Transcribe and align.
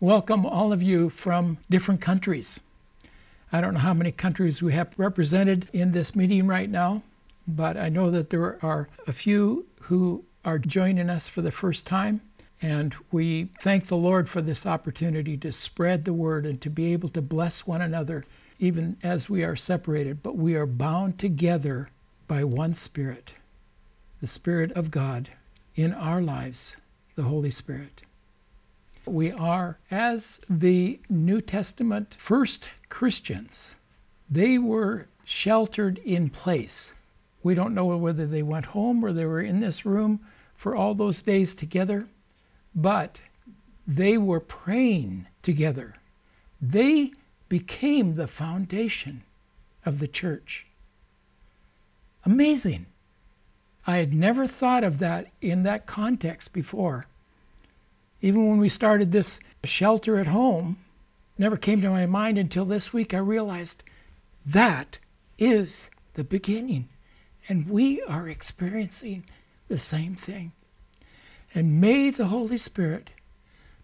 welcome 0.00 0.44
all 0.44 0.74
of 0.74 0.82
you 0.82 1.08
from 1.08 1.56
different 1.70 2.02
countries. 2.02 2.60
I 3.50 3.62
don't 3.62 3.72
know 3.72 3.80
how 3.80 3.94
many 3.94 4.12
countries 4.12 4.60
we 4.60 4.74
have 4.74 4.92
represented 4.98 5.70
in 5.72 5.90
this 5.90 6.14
meeting 6.14 6.46
right 6.46 6.68
now, 6.68 7.02
but 7.48 7.78
I 7.78 7.88
know 7.88 8.10
that 8.10 8.28
there 8.28 8.62
are 8.62 8.90
a 9.06 9.12
few 9.12 9.64
who 9.80 10.22
are 10.44 10.58
joining 10.58 11.08
us 11.08 11.28
for 11.28 11.40
the 11.40 11.50
first 11.50 11.86
time. 11.86 12.20
And 12.60 12.94
we 13.10 13.48
thank 13.62 13.86
the 13.86 13.96
Lord 13.96 14.28
for 14.28 14.42
this 14.42 14.66
opportunity 14.66 15.38
to 15.38 15.50
spread 15.50 16.04
the 16.04 16.12
word 16.12 16.44
and 16.44 16.60
to 16.60 16.68
be 16.68 16.92
able 16.92 17.08
to 17.10 17.22
bless 17.22 17.66
one 17.66 17.80
another, 17.80 18.26
even 18.58 18.98
as 19.02 19.30
we 19.30 19.44
are 19.44 19.56
separated. 19.56 20.22
But 20.22 20.36
we 20.36 20.56
are 20.56 20.66
bound 20.66 21.18
together 21.18 21.88
by 22.28 22.44
one 22.44 22.74
Spirit, 22.74 23.32
the 24.20 24.26
Spirit 24.26 24.72
of 24.72 24.90
God 24.90 25.30
in 25.74 25.94
our 25.94 26.20
lives, 26.20 26.76
the 27.14 27.22
Holy 27.22 27.50
Spirit. 27.50 28.02
We 29.06 29.30
are, 29.30 29.78
as 29.90 30.40
the 30.50 30.98
New 31.08 31.40
Testament 31.40 32.16
first 32.18 32.68
Christians, 32.88 33.76
they 34.28 34.58
were 34.58 35.06
sheltered 35.24 35.98
in 35.98 36.28
place. 36.28 36.92
We 37.42 37.54
don't 37.54 37.74
know 37.74 37.96
whether 37.96 38.26
they 38.26 38.42
went 38.42 38.66
home 38.66 39.04
or 39.04 39.12
they 39.12 39.24
were 39.24 39.42
in 39.42 39.60
this 39.60 39.86
room 39.86 40.20
for 40.56 40.74
all 40.74 40.94
those 40.94 41.22
days 41.22 41.54
together, 41.54 42.06
but 42.74 43.20
they 43.86 44.18
were 44.18 44.40
praying 44.40 45.26
together. 45.42 45.94
They 46.60 47.12
became 47.48 48.14
the 48.16 48.26
foundation 48.26 49.22
of 49.84 50.00
the 50.00 50.08
church. 50.08 50.66
Amazing. 52.24 52.86
I 53.86 53.98
had 53.98 54.12
never 54.12 54.48
thought 54.48 54.82
of 54.82 54.98
that 54.98 55.28
in 55.40 55.62
that 55.62 55.86
context 55.86 56.52
before. 56.52 57.06
Even 58.22 58.48
when 58.48 58.58
we 58.58 58.68
started 58.68 59.12
this 59.12 59.38
shelter 59.64 60.18
at 60.18 60.26
home, 60.26 60.78
never 61.38 61.56
came 61.56 61.80
to 61.80 61.90
my 61.90 62.06
mind 62.06 62.38
until 62.38 62.64
this 62.64 62.92
week 62.92 63.12
I 63.12 63.18
realized 63.18 63.82
that 64.46 64.98
is 65.38 65.90
the 66.14 66.24
beginning. 66.24 66.88
And 67.48 67.68
we 67.68 68.02
are 68.02 68.28
experiencing 68.28 69.24
the 69.68 69.78
same 69.78 70.16
thing. 70.16 70.52
And 71.54 71.80
may 71.80 72.10
the 72.10 72.26
Holy 72.26 72.58
Spirit 72.58 73.10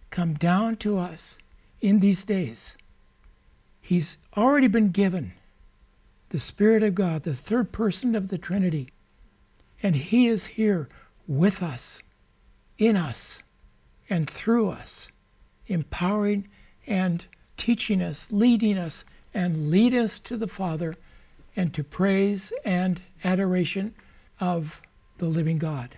come 0.09 0.33
down 0.33 0.77
to 0.77 0.97
us 0.97 1.37
in 1.81 1.99
these 1.99 2.23
days. 2.23 2.75
He's 3.81 4.17
already 4.35 4.67
been 4.67 4.91
given 4.91 5.33
the 6.29 6.39
Spirit 6.39 6.81
of 6.81 6.95
God, 6.95 7.23
the 7.23 7.35
third 7.35 7.71
person 7.71 8.15
of 8.15 8.29
the 8.29 8.37
Trinity. 8.37 8.89
And 9.83 9.95
He 9.95 10.27
is 10.27 10.45
here 10.45 10.89
with 11.27 11.61
us, 11.61 12.01
in 12.79 12.95
us, 12.95 13.39
and 14.13 14.29
through 14.29 14.69
us, 14.69 15.07
empowering 15.65 16.47
and 16.85 17.25
teaching 17.57 17.99
us, 17.99 18.27
leading 18.29 18.77
us, 18.77 19.03
and 19.33 19.71
lead 19.71 19.91
us 19.91 20.19
to 20.19 20.37
the 20.37 20.47
Father 20.47 20.95
and 21.55 21.73
to 21.73 21.83
praise 21.83 22.53
and 22.63 23.01
adoration 23.23 23.91
of 24.39 24.79
the 25.17 25.25
living 25.25 25.57
God. 25.57 25.97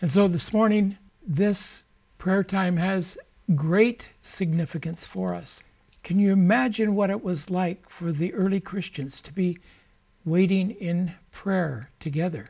And 0.00 0.10
so 0.10 0.26
this 0.26 0.52
morning, 0.52 0.98
this 1.24 1.84
prayer 2.18 2.42
time 2.42 2.76
has 2.78 3.16
great 3.54 4.08
significance 4.24 5.06
for 5.06 5.32
us. 5.32 5.62
Can 6.02 6.18
you 6.18 6.32
imagine 6.32 6.96
what 6.96 7.10
it 7.10 7.22
was 7.22 7.48
like 7.48 7.88
for 7.88 8.10
the 8.10 8.34
early 8.34 8.58
Christians 8.58 9.20
to 9.20 9.32
be 9.32 9.56
waiting 10.24 10.72
in 10.72 11.12
prayer 11.30 11.90
together? 12.00 12.48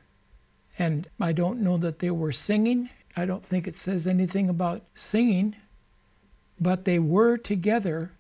And 0.79 1.07
I 1.21 1.33
don't 1.33 1.61
know 1.61 1.77
that 1.77 1.99
they 1.99 2.11
were 2.11 2.33
singing 2.33 2.89
I 3.17 3.27
don't 3.27 3.45
think 3.45 3.67
it 3.67 3.77
says 3.77 4.07
anything 4.07 4.49
about 4.49 4.83
singing, 4.95 5.55
but 6.61 6.85
they 6.85 6.99
were 6.99 7.37
together 7.37 8.11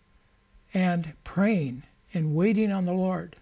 and 0.74 1.12
praying 1.24 1.82
and 2.12 2.34
waiting 2.34 2.70
on 2.70 2.84
the 2.84 2.92
Lord. 2.92 3.36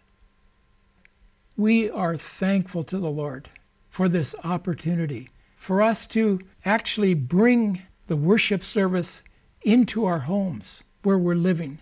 We 1.57 1.91
are 1.91 2.17
thankful 2.17 2.84
to 2.84 2.98
the 2.98 3.11
Lord 3.11 3.48
for 3.91 4.08
this 4.08 4.35
opportunity 4.45 5.29
for 5.57 5.83
us 5.83 6.07
to 6.07 6.41
actually 6.64 7.14
bring 7.14 7.83
the 8.07 8.17
worship 8.17 8.64
service 8.64 9.23
into 9.63 10.05
our 10.05 10.20
homes 10.20 10.83
where 11.03 11.19
we're 11.19 11.35
living, 11.35 11.79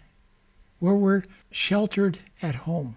where 0.80 0.96
we're 0.96 1.24
sheltered 1.50 2.18
at 2.42 2.54
home. 2.54 2.96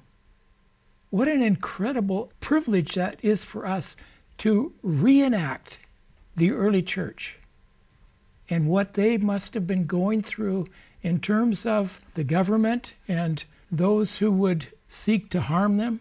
What 1.09 1.27
an 1.27 1.43
incredible 1.43 2.31
privilege 2.39 2.95
that 2.95 3.19
is 3.23 3.43
for 3.43 3.65
us 3.65 3.95
to 4.39 4.73
reenact 4.81 5.77
the 6.35 6.51
early 6.51 6.81
church 6.81 7.37
and 8.49 8.67
what 8.67 8.93
they 8.93 9.17
must 9.17 9.53
have 9.53 9.65
been 9.65 9.85
going 9.85 10.21
through 10.21 10.67
in 11.03 11.19
terms 11.19 11.65
of 11.65 11.99
the 12.15 12.23
government 12.23 12.93
and 13.07 13.43
those 13.71 14.17
who 14.17 14.31
would 14.31 14.67
seek 14.89 15.29
to 15.29 15.41
harm 15.41 15.77
them. 15.77 15.99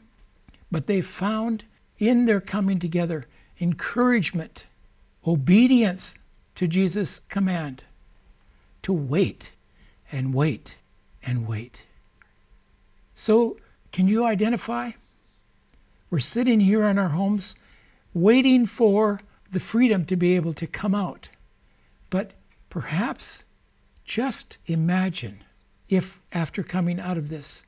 But 0.70 0.86
they 0.86 1.00
found 1.00 1.64
in 1.98 2.26
their 2.26 2.40
coming 2.40 2.78
together 2.78 3.26
encouragement, 3.60 4.64
obedience 5.26 6.14
to 6.56 6.66
Jesus' 6.66 7.20
command 7.28 7.82
to 8.82 8.92
wait 8.92 9.50
and 10.10 10.34
wait 10.34 10.74
and 11.22 11.46
wait. 11.46 11.82
So, 13.14 13.58
can 13.92 14.08
you 14.08 14.24
identify? 14.24 14.92
We're 16.10 16.20
sitting 16.20 16.58
here 16.58 16.86
in 16.86 16.98
our 16.98 17.08
homes 17.08 17.54
waiting 18.14 18.66
for 18.66 19.20
the 19.52 19.60
freedom 19.60 20.04
to 20.06 20.16
be 20.16 20.36
able 20.36 20.54
to 20.54 20.66
come 20.66 20.94
out. 20.94 21.28
But 22.08 22.32
perhaps 22.68 23.42
just 24.04 24.58
imagine 24.66 25.42
if, 25.88 26.20
after 26.32 26.62
coming 26.62 27.00
out 27.00 27.18
of 27.18 27.28
this, 27.28 27.62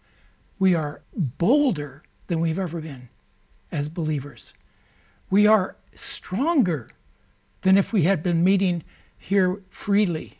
we 0.58 0.74
are 0.74 1.02
bolder 1.16 2.02
than 2.28 2.40
we've 2.40 2.58
ever 2.58 2.80
been 2.80 3.08
as 3.72 3.88
believers. 3.88 4.54
We 5.30 5.46
are 5.46 5.76
stronger 5.94 6.90
than 7.62 7.78
if 7.78 7.92
we 7.92 8.02
had 8.02 8.22
been 8.22 8.44
meeting 8.44 8.82
here 9.18 9.60
freely 9.70 10.38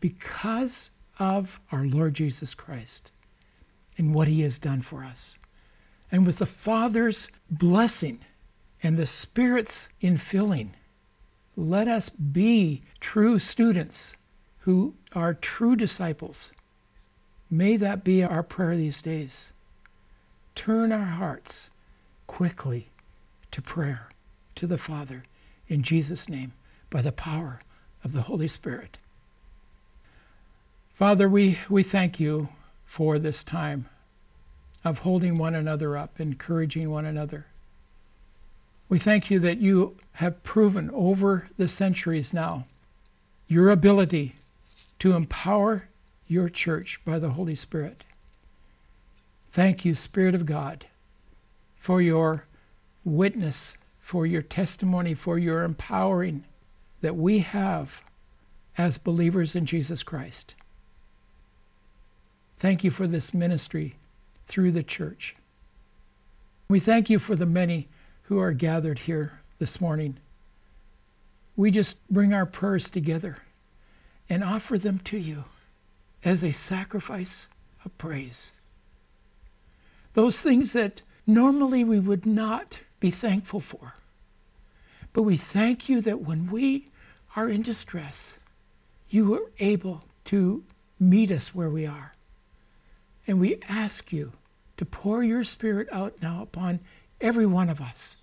because 0.00 0.90
of 1.18 1.60
our 1.70 1.84
Lord 1.84 2.14
Jesus 2.14 2.54
Christ 2.54 3.10
and 3.98 4.14
what 4.14 4.28
he 4.28 4.40
has 4.40 4.58
done 4.58 4.82
for 4.82 5.04
us. 5.04 5.36
And 6.10 6.26
with 6.26 6.38
the 6.38 6.46
Father's 6.46 7.28
blessing 7.50 8.20
and 8.82 8.98
the 8.98 9.06
Spirit's 9.06 9.88
infilling. 10.02 10.70
Let 11.56 11.86
us 11.88 12.08
be 12.08 12.82
true 13.00 13.38
students 13.38 14.14
who 14.60 14.94
are 15.12 15.34
true 15.34 15.76
disciples. 15.76 16.52
May 17.50 17.76
that 17.76 18.04
be 18.04 18.24
our 18.24 18.42
prayer 18.42 18.76
these 18.76 19.02
days. 19.02 19.52
Turn 20.54 20.92
our 20.92 21.04
hearts 21.04 21.70
quickly 22.26 22.88
to 23.50 23.60
prayer 23.60 24.08
to 24.54 24.66
the 24.66 24.78
Father 24.78 25.24
in 25.68 25.82
Jesus' 25.82 26.28
name 26.28 26.52
by 26.90 27.02
the 27.02 27.12
power 27.12 27.60
of 28.04 28.12
the 28.12 28.22
Holy 28.22 28.48
Spirit. 28.48 28.98
Father, 30.94 31.28
we, 31.28 31.58
we 31.68 31.82
thank 31.82 32.20
you 32.20 32.48
for 32.86 33.18
this 33.18 33.44
time 33.44 33.88
of 34.84 34.98
holding 34.98 35.38
one 35.38 35.54
another 35.54 35.96
up, 35.96 36.20
encouraging 36.20 36.90
one 36.90 37.06
another. 37.06 37.46
We 38.92 38.98
thank 38.98 39.30
you 39.30 39.38
that 39.38 39.56
you 39.56 39.96
have 40.12 40.44
proven 40.44 40.90
over 40.92 41.48
the 41.56 41.66
centuries 41.66 42.34
now 42.34 42.66
your 43.48 43.70
ability 43.70 44.36
to 44.98 45.14
empower 45.14 45.84
your 46.28 46.50
church 46.50 47.00
by 47.02 47.18
the 47.18 47.30
Holy 47.30 47.54
Spirit. 47.54 48.04
Thank 49.50 49.86
you, 49.86 49.94
Spirit 49.94 50.34
of 50.34 50.44
God, 50.44 50.84
for 51.80 52.02
your 52.02 52.44
witness, 53.02 53.78
for 54.02 54.26
your 54.26 54.42
testimony, 54.42 55.14
for 55.14 55.38
your 55.38 55.62
empowering 55.62 56.44
that 57.00 57.16
we 57.16 57.38
have 57.38 57.90
as 58.76 58.98
believers 58.98 59.56
in 59.56 59.64
Jesus 59.64 60.02
Christ. 60.02 60.52
Thank 62.58 62.84
you 62.84 62.90
for 62.90 63.06
this 63.06 63.32
ministry 63.32 63.96
through 64.48 64.72
the 64.72 64.82
church. 64.82 65.34
We 66.68 66.78
thank 66.78 67.08
you 67.08 67.18
for 67.18 67.34
the 67.34 67.46
many 67.46 67.88
who 68.32 68.40
are 68.40 68.54
gathered 68.54 68.98
here 68.98 69.30
this 69.58 69.78
morning. 69.78 70.16
We 71.54 71.70
just 71.70 71.98
bring 72.08 72.32
our 72.32 72.46
prayers 72.46 72.88
together 72.88 73.36
and 74.30 74.42
offer 74.42 74.78
them 74.78 75.00
to 75.00 75.18
you 75.18 75.44
as 76.24 76.42
a 76.42 76.52
sacrifice 76.52 77.46
of 77.84 77.98
praise. 77.98 78.50
Those 80.14 80.40
things 80.40 80.72
that 80.72 81.02
normally 81.26 81.84
we 81.84 82.00
would 82.00 82.24
not 82.24 82.78
be 83.00 83.10
thankful 83.10 83.60
for. 83.60 83.92
But 85.12 85.24
we 85.24 85.36
thank 85.36 85.90
you 85.90 86.00
that 86.00 86.22
when 86.22 86.50
we 86.50 86.88
are 87.36 87.50
in 87.50 87.60
distress, 87.60 88.38
you 89.10 89.34
are 89.34 89.50
able 89.58 90.02
to 90.26 90.64
meet 90.98 91.30
us 91.30 91.54
where 91.54 91.68
we 91.68 91.84
are. 91.84 92.12
And 93.26 93.38
we 93.38 93.58
ask 93.68 94.10
you 94.10 94.32
to 94.78 94.86
pour 94.86 95.22
your 95.22 95.44
Spirit 95.44 95.88
out 95.92 96.14
now 96.22 96.40
upon 96.40 96.80
every 97.20 97.44
one 97.44 97.68
of 97.68 97.82
us. 97.82 98.16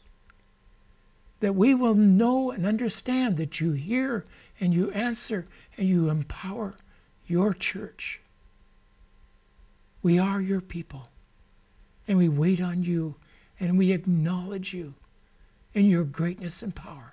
That 1.39 1.55
we 1.55 1.73
will 1.73 1.95
know 1.95 2.51
and 2.51 2.65
understand 2.65 3.37
that 3.37 3.59
you 3.59 3.71
hear 3.71 4.25
and 4.59 4.73
you 4.73 4.91
answer 4.91 5.45
and 5.77 5.87
you 5.87 6.09
empower 6.09 6.75
your 7.27 7.53
church. 7.53 8.19
We 10.01 10.19
are 10.19 10.41
your 10.41 10.61
people. 10.61 11.09
And 12.07 12.17
we 12.17 12.29
wait 12.29 12.61
on 12.61 12.83
you 12.83 13.15
and 13.59 13.77
we 13.77 13.91
acknowledge 13.91 14.73
you 14.73 14.93
in 15.73 15.85
your 15.85 16.03
greatness 16.03 16.63
and 16.63 16.75
power. 16.75 17.11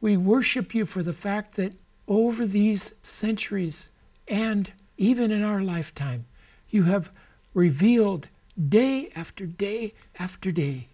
We 0.00 0.16
worship 0.16 0.74
you 0.74 0.86
for 0.86 1.02
the 1.02 1.12
fact 1.12 1.56
that 1.56 1.74
over 2.08 2.46
these 2.46 2.92
centuries 3.02 3.86
and 4.26 4.72
even 4.96 5.30
in 5.30 5.42
our 5.42 5.62
lifetime, 5.62 6.24
you 6.70 6.82
have 6.84 7.10
revealed 7.54 8.28
day 8.68 9.10
after 9.14 9.46
day 9.46 9.94
after 10.18 10.50
day. 10.50 10.88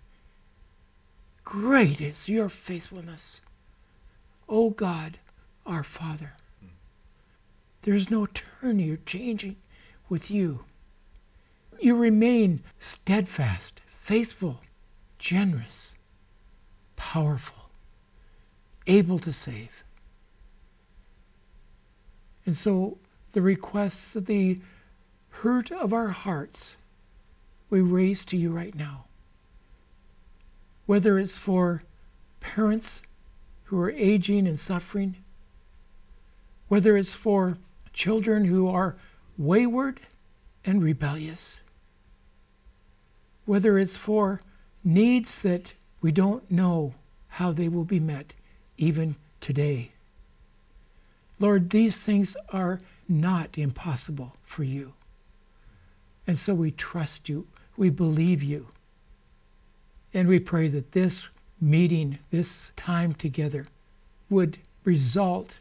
Great 1.50 2.02
is 2.02 2.28
your 2.28 2.50
faithfulness, 2.50 3.40
O 4.50 4.68
God, 4.68 5.18
our 5.64 5.82
Father. 5.82 6.34
There's 7.80 8.10
no 8.10 8.26
turning 8.26 8.90
or 8.90 8.98
changing 9.06 9.56
with 10.10 10.30
you. 10.30 10.66
You 11.80 11.96
remain 11.96 12.62
steadfast, 12.80 13.80
faithful, 14.02 14.60
generous, 15.18 15.94
powerful, 16.96 17.70
able 18.86 19.18
to 19.20 19.32
save. 19.32 19.72
And 22.44 22.54
so 22.54 22.98
the 23.32 23.40
requests, 23.40 24.14
of 24.14 24.26
the 24.26 24.60
hurt 25.30 25.72
of 25.72 25.94
our 25.94 26.08
hearts, 26.08 26.76
we 27.70 27.80
raise 27.80 28.26
to 28.26 28.36
you 28.36 28.50
right 28.50 28.74
now. 28.74 29.06
Whether 30.88 31.18
it's 31.18 31.36
for 31.36 31.82
parents 32.40 33.02
who 33.64 33.78
are 33.78 33.90
aging 33.90 34.46
and 34.46 34.58
suffering, 34.58 35.16
whether 36.68 36.96
it's 36.96 37.12
for 37.12 37.58
children 37.92 38.46
who 38.46 38.68
are 38.68 38.96
wayward 39.36 40.00
and 40.64 40.82
rebellious, 40.82 41.60
whether 43.44 43.76
it's 43.78 43.98
for 43.98 44.40
needs 44.82 45.42
that 45.42 45.74
we 46.00 46.10
don't 46.10 46.50
know 46.50 46.94
how 47.28 47.52
they 47.52 47.68
will 47.68 47.84
be 47.84 48.00
met 48.00 48.32
even 48.78 49.14
today. 49.42 49.92
Lord, 51.38 51.68
these 51.68 52.02
things 52.02 52.34
are 52.48 52.80
not 53.06 53.58
impossible 53.58 54.34
for 54.46 54.64
you. 54.64 54.94
And 56.26 56.38
so 56.38 56.54
we 56.54 56.70
trust 56.70 57.28
you, 57.28 57.46
we 57.76 57.90
believe 57.90 58.42
you. 58.42 58.68
And 60.14 60.28
we 60.28 60.38
pray 60.38 60.68
that 60.68 60.92
this 60.92 61.26
meeting, 61.60 62.18
this 62.30 62.72
time 62.76 63.14
together, 63.14 63.66
would 64.30 64.58
result 64.84 65.58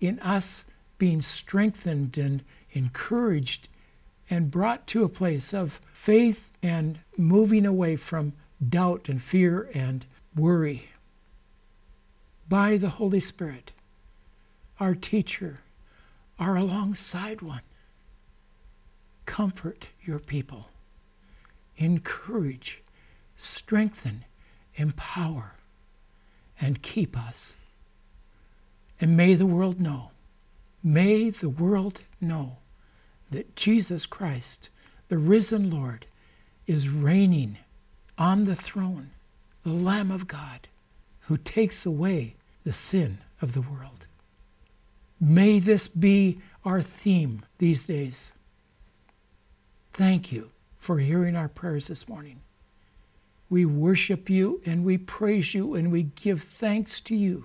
in 0.00 0.18
us 0.20 0.64
being 0.98 1.22
strengthened 1.22 2.18
and 2.18 2.42
encouraged 2.72 3.68
and 4.30 4.50
brought 4.50 4.86
to 4.88 5.04
a 5.04 5.08
place 5.08 5.54
of 5.54 5.80
faith 5.92 6.50
and 6.62 6.98
moving 7.16 7.66
away 7.66 7.96
from 7.96 8.32
doubt 8.68 9.08
and 9.08 9.22
fear 9.22 9.70
and 9.74 10.04
worry 10.34 10.88
by 12.48 12.76
the 12.76 12.88
Holy 12.88 13.20
Spirit, 13.20 13.72
our 14.78 14.94
teacher, 14.94 15.60
our 16.38 16.56
alongside 16.56 17.42
one. 17.42 17.62
Comfort 19.26 19.86
your 20.04 20.18
people, 20.18 20.68
encourage, 21.76 22.82
strengthen, 23.36 24.24
empower, 24.74 25.52
and 26.60 26.82
keep 26.82 27.16
us. 27.16 27.54
And 29.00 29.16
may 29.16 29.34
the 29.34 29.46
world 29.46 29.80
know 29.80 30.10
May 30.86 31.30
the 31.30 31.48
world 31.48 32.00
know 32.20 32.58
that 33.32 33.56
Jesus 33.56 34.06
Christ, 34.06 34.68
the 35.08 35.18
risen 35.18 35.68
Lord, 35.68 36.06
is 36.68 36.88
reigning 36.88 37.58
on 38.16 38.44
the 38.44 38.54
throne, 38.54 39.10
the 39.64 39.72
Lamb 39.72 40.12
of 40.12 40.28
God, 40.28 40.68
who 41.22 41.36
takes 41.38 41.86
away 41.86 42.36
the 42.62 42.72
sin 42.72 43.18
of 43.42 43.52
the 43.52 43.62
world. 43.62 44.06
May 45.18 45.58
this 45.58 45.88
be 45.88 46.40
our 46.64 46.82
theme 46.82 47.44
these 47.58 47.84
days. 47.84 48.30
Thank 49.92 50.30
you 50.30 50.52
for 50.78 51.00
hearing 51.00 51.34
our 51.34 51.48
prayers 51.48 51.88
this 51.88 52.06
morning. 52.06 52.40
We 53.48 53.64
worship 53.64 54.28
you 54.28 54.60
and 54.66 54.84
we 54.84 54.98
praise 54.98 55.54
you 55.54 55.74
and 55.74 55.92
we 55.92 56.04
give 56.04 56.42
thanks 56.58 57.00
to 57.02 57.14
you 57.14 57.44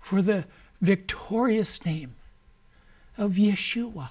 for 0.00 0.22
the 0.22 0.44
victorious 0.80 1.84
name 1.84 2.14
of 3.16 3.32
Yeshua, 3.32 4.10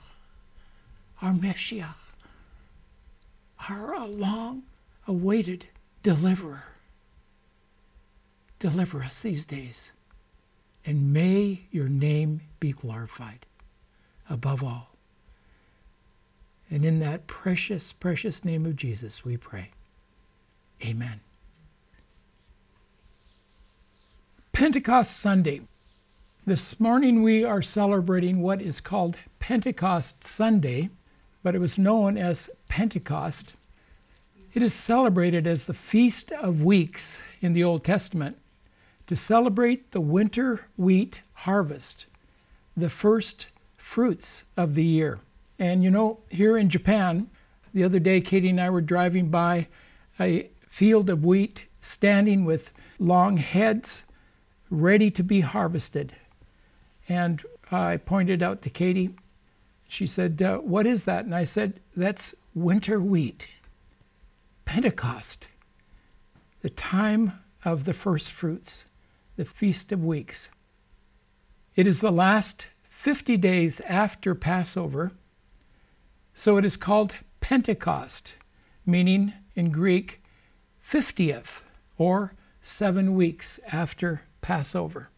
our 1.21 1.33
Messiah, 1.33 1.95
our 3.69 4.07
long 4.07 4.63
awaited 5.07 5.65
deliverer. 6.03 6.63
Deliver 8.59 9.03
us 9.03 9.21
these 9.21 9.45
days, 9.45 9.91
and 10.85 11.13
may 11.13 11.62
your 11.71 11.89
name 11.89 12.41
be 12.59 12.71
glorified 12.71 13.45
above 14.29 14.63
all. 14.63 14.89
And 16.69 16.83
in 16.83 17.00
that 17.00 17.27
precious, 17.27 17.94
precious 17.94 18.44
name 18.44 18.65
of 18.65 18.75
Jesus, 18.75 19.24
we 19.24 19.38
pray. 19.38 19.69
Amen. 20.83 21.19
Pentecost 24.53 25.18
Sunday. 25.18 25.62
This 26.45 26.79
morning 26.79 27.24
we 27.24 27.44
are 27.44 27.62
celebrating 27.62 28.41
what 28.41 28.62
is 28.62 28.79
called 28.79 29.18
Pentecost 29.39 30.25
Sunday, 30.25 30.89
but 31.44 31.56
it 31.56 31.59
was 31.59 31.77
known 31.77 32.18
as 32.18 32.50
Pentecost. 32.69 33.53
It 34.53 34.62
is 34.62 34.74
celebrated 34.74 35.47
as 35.47 35.65
the 35.65 35.74
Feast 35.74 36.31
of 36.31 36.63
Weeks 36.63 37.19
in 37.41 37.53
the 37.53 37.63
Old 37.63 37.83
Testament 37.83 38.38
to 39.07 39.15
celebrate 39.15 39.91
the 39.91 40.01
winter 40.01 40.62
wheat 40.77 41.21
harvest, 41.33 42.06
the 42.75 42.89
first 42.89 43.47
fruits 43.77 44.44
of 44.56 44.75
the 44.75 44.83
year. 44.83 45.19
And 45.59 45.83
you 45.83 45.89
know, 45.89 46.19
here 46.29 46.57
in 46.57 46.69
Japan, 46.69 47.29
the 47.74 47.83
other 47.83 48.00
day 48.00 48.21
Katie 48.21 48.50
and 48.50 48.62
I 48.62 48.69
were 48.69 48.81
driving 48.81 49.29
by 49.29 49.68
a 50.19 50.50
field 50.69 51.09
of 51.09 51.23
wheat 51.23 51.65
standing 51.81 52.45
with 52.45 52.71
long 52.99 53.37
heads 53.37 54.03
ready 54.69 55.09
to 55.11 55.23
be 55.23 55.39
harvested. 55.39 56.13
And 57.07 57.41
I 57.71 57.97
pointed 57.97 58.43
out 58.43 58.61
to 58.63 58.69
Katie. 58.69 59.15
She 59.87 60.07
said, 60.07 60.41
uh, 60.41 60.57
What 60.59 60.85
is 60.85 61.05
that? 61.05 61.25
And 61.25 61.33
I 61.33 61.45
said, 61.45 61.79
That's 61.95 62.36
winter 62.53 63.00
wheat. 63.00 63.47
Pentecost, 64.65 65.47
the 66.62 66.69
time 66.69 67.31
of 67.63 67.86
the 67.86 67.93
first 67.93 68.31
fruits, 68.31 68.86
the 69.38 69.45
Feast 69.45 69.91
of 69.93 70.03
Weeks. 70.03 70.50
It 71.75 71.88
is 71.88 72.01
the 72.01 72.12
last 72.12 72.67
50 72.89 73.38
days 73.38 73.79
after 73.81 74.36
Passover, 74.36 75.12
so 76.33 76.57
it 76.57 76.65
is 76.65 76.75
called 76.75 77.13
Pentecost, 77.39 78.33
meaning 78.86 79.31
in 79.55 79.71
Greek 79.71 80.19
50th 80.91 81.62
or 81.98 82.32
seven 82.62 83.13
weeks 83.15 83.60
after 83.72 84.22
Passover. 84.41 85.10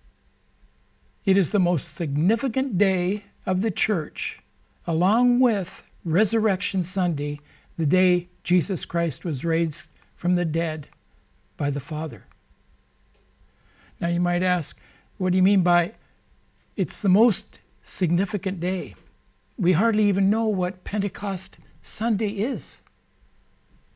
It 1.26 1.38
is 1.38 1.52
the 1.52 1.60
most 1.60 1.96
significant 1.96 2.78
day 2.78 3.24
of 3.46 3.62
the 3.62 3.70
church, 3.70 4.40
along 4.88 5.40
with 5.40 5.70
Resurrection 6.04 6.84
Sunday, 6.84 7.40
the 7.78 7.86
day 7.86 8.28
Jesus 8.44 8.84
Christ 8.86 9.24
was 9.24 9.46
raised 9.46 9.90
from 10.16 10.36
the 10.36 10.46
dead 10.46 10.88
by 11.56 11.70
the 11.70 11.80
Father. 11.80 12.26
Now 14.02 14.08
you 14.08 14.20
might 14.20 14.44
ask, 14.44 14.78
what 15.18 15.32
do 15.32 15.38
you 15.38 15.44
mean 15.44 15.62
by 15.62 15.94
it's 16.76 17.00
the 17.00 17.10
most 17.10 17.60
significant 17.84 18.60
day? 18.60 18.96
We 19.58 19.74
hardly 19.74 20.06
even 20.06 20.30
know 20.30 20.46
what 20.46 20.84
Pentecost 20.84 21.58
Sunday 21.84 22.30
is. 22.30 22.78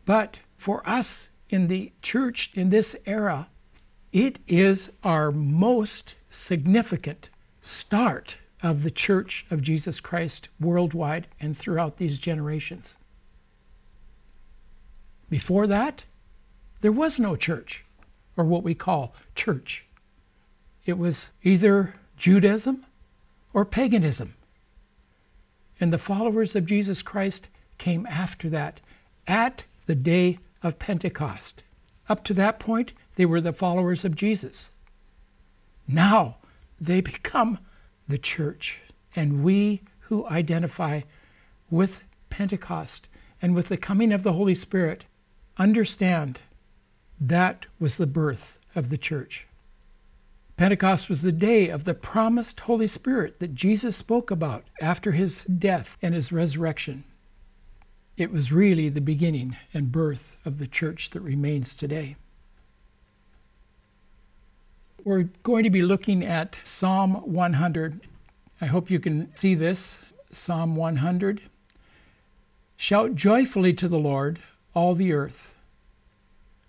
But 0.06 0.38
for 0.58 0.88
us 0.88 1.30
in 1.50 1.68
the 1.68 1.92
church 2.02 2.52
in 2.54 2.70
this 2.70 2.96
era, 3.06 3.48
it 4.12 4.40
is 4.48 4.92
our 5.04 5.32
most 5.32 6.16
significant 6.30 7.30
start 7.62 8.36
of 8.62 8.84
the 8.84 8.92
Church 8.92 9.46
of 9.52 9.62
Jesus 9.62 10.00
Christ 10.00 10.48
worldwide 10.60 11.28
and 11.40 11.58
throughout 11.58 11.98
these 11.98 12.18
generations. 12.18 12.96
Before 15.30 15.68
that, 15.68 16.04
there 16.82 16.92
was 16.92 17.20
no 17.20 17.36
church, 17.36 17.84
or 18.38 18.46
what 18.46 18.64
we 18.64 18.76
call 18.76 19.16
church. 19.36 19.86
It 20.86 20.98
was 20.98 21.30
either 21.44 21.94
Judaism 22.18 22.86
or 23.54 23.66
paganism. 23.66 24.34
And 25.80 25.92
the 25.92 25.98
followers 25.98 26.56
of 26.56 26.66
Jesus 26.66 27.02
Christ 27.02 27.48
came 27.78 28.06
after 28.06 28.50
that 28.50 28.80
at 29.28 29.64
the 29.86 29.96
day 29.96 30.40
of 30.64 30.80
Pentecost. 30.80 31.62
Up 32.10 32.24
to 32.24 32.34
that 32.34 32.60
point, 32.60 32.94
they 33.16 33.26
were 33.26 33.42
the 33.42 33.54
followers 33.54 34.04
of 34.04 34.16
Jesus. 34.16 34.70
Now 35.88 36.38
they 36.80 37.02
become 37.02 37.60
the 38.08 38.18
church, 38.18 38.80
and 39.16 39.44
we 39.44 39.82
who 40.00 40.26
identify 40.28 41.02
with 41.70 42.04
Pentecost 42.30 43.08
and 43.42 43.54
with 43.54 43.68
the 43.68 43.78
coming 43.78 44.12
of 44.12 44.24
the 44.24 44.34
Holy 44.34 44.56
Spirit 44.56 45.06
understand 45.58 46.40
that 47.20 47.66
was 47.80 47.98
the 47.98 48.08
birth 48.08 48.58
of 48.76 48.90
the 48.90 48.98
church. 48.98 49.46
Pentecost 50.56 51.10
was 51.10 51.22
the 51.22 51.32
day 51.32 51.70
of 51.70 51.84
the 51.84 51.94
promised 51.94 52.60
Holy 52.60 52.88
Spirit 52.88 53.40
that 53.40 53.56
Jesus 53.56 53.98
spoke 53.98 54.32
about 54.32 54.64
after 54.82 55.12
his 55.12 55.44
death 55.46 55.98
and 56.02 56.14
his 56.14 56.32
resurrection. 56.32 57.04
It 58.16 58.32
was 58.32 58.52
really 58.52 58.90
the 58.90 59.02
beginning 59.02 59.58
and 59.74 59.92
birth 59.92 60.38
of 60.46 60.60
the 60.60 60.68
church 60.68 61.10
that 61.12 61.22
remains 61.22 61.74
today. 61.74 62.16
We're 65.04 65.30
going 65.42 65.64
to 65.64 65.72
be 65.72 65.82
looking 65.82 66.24
at 66.24 66.60
Psalm 66.64 67.16
100. 67.34 68.02
I 68.62 68.66
hope 68.68 68.92
you 68.92 69.00
can 69.00 69.36
see 69.36 69.56
this. 69.56 69.98
Psalm 70.32 70.76
100. 70.76 71.42
Shout 72.78 73.16
joyfully 73.16 73.74
to 73.74 73.88
the 73.88 74.00
Lord, 74.00 74.40
all 74.76 74.94
the 74.94 75.12
earth. 75.14 75.56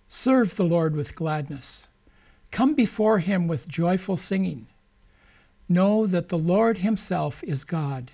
Serve 0.08 0.56
the 0.56 0.64
Lord 0.64 0.96
with 0.96 1.14
gladness. 1.14 1.86
Come 2.50 2.74
before 2.74 3.18
him 3.18 3.48
with 3.48 3.68
joyful 3.68 4.16
singing. 4.16 4.66
Know 5.68 6.06
that 6.06 6.28
the 6.28 6.38
Lord 6.38 6.78
himself 6.78 7.42
is 7.44 7.64
God. 7.64 8.10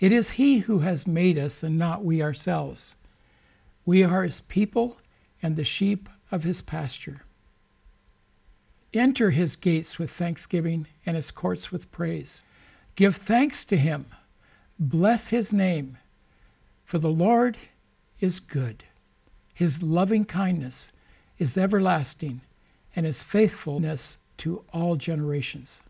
It 0.00 0.10
is 0.10 0.30
he 0.30 0.58
who 0.58 0.80
has 0.80 1.06
made 1.06 1.38
us 1.38 1.62
and 1.62 1.78
not 1.78 2.04
we 2.04 2.20
ourselves. 2.20 2.94
We 3.86 4.02
are 4.02 4.24
his 4.24 4.40
people 4.40 4.96
and 5.40 5.54
the 5.54 5.64
sheep 5.64 6.08
of 6.32 6.42
his 6.42 6.62
pasture. 6.62 7.22
Enter 8.92 9.30
his 9.30 9.56
gates 9.56 9.98
with 9.98 10.10
thanksgiving 10.10 10.86
and 11.06 11.14
his 11.16 11.30
courts 11.30 11.70
with 11.70 11.90
praise. 11.92 12.42
Give 12.96 13.16
thanks 13.16 13.64
to 13.66 13.76
him. 13.76 14.06
Bless 14.78 15.28
his 15.28 15.52
name. 15.52 15.98
For 16.84 16.98
the 16.98 17.10
Lord 17.10 17.56
is 18.20 18.40
good. 18.40 18.84
His 19.52 19.82
loving 19.82 20.24
kindness 20.24 20.90
is 21.38 21.56
everlasting, 21.56 22.40
and 22.96 23.06
his 23.06 23.22
faithfulness 23.22 24.18
to 24.38 24.64
all 24.72 24.96
generations. 24.96 25.82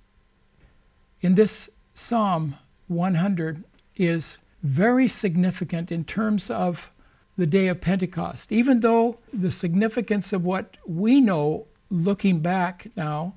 In 1.20 1.34
this 1.34 1.70
Psalm 1.94 2.56
100 2.88 3.64
is 3.96 4.38
very 4.62 5.08
significant 5.08 5.92
in 5.92 6.04
terms 6.04 6.50
of 6.50 6.90
the 7.36 7.46
day 7.46 7.68
of 7.68 7.80
Pentecost, 7.80 8.52
even 8.52 8.80
though 8.80 9.18
the 9.32 9.50
significance 9.50 10.32
of 10.32 10.44
what 10.44 10.76
we 10.86 11.20
know 11.20 11.66
looking 11.90 12.40
back 12.40 12.88
now 12.96 13.34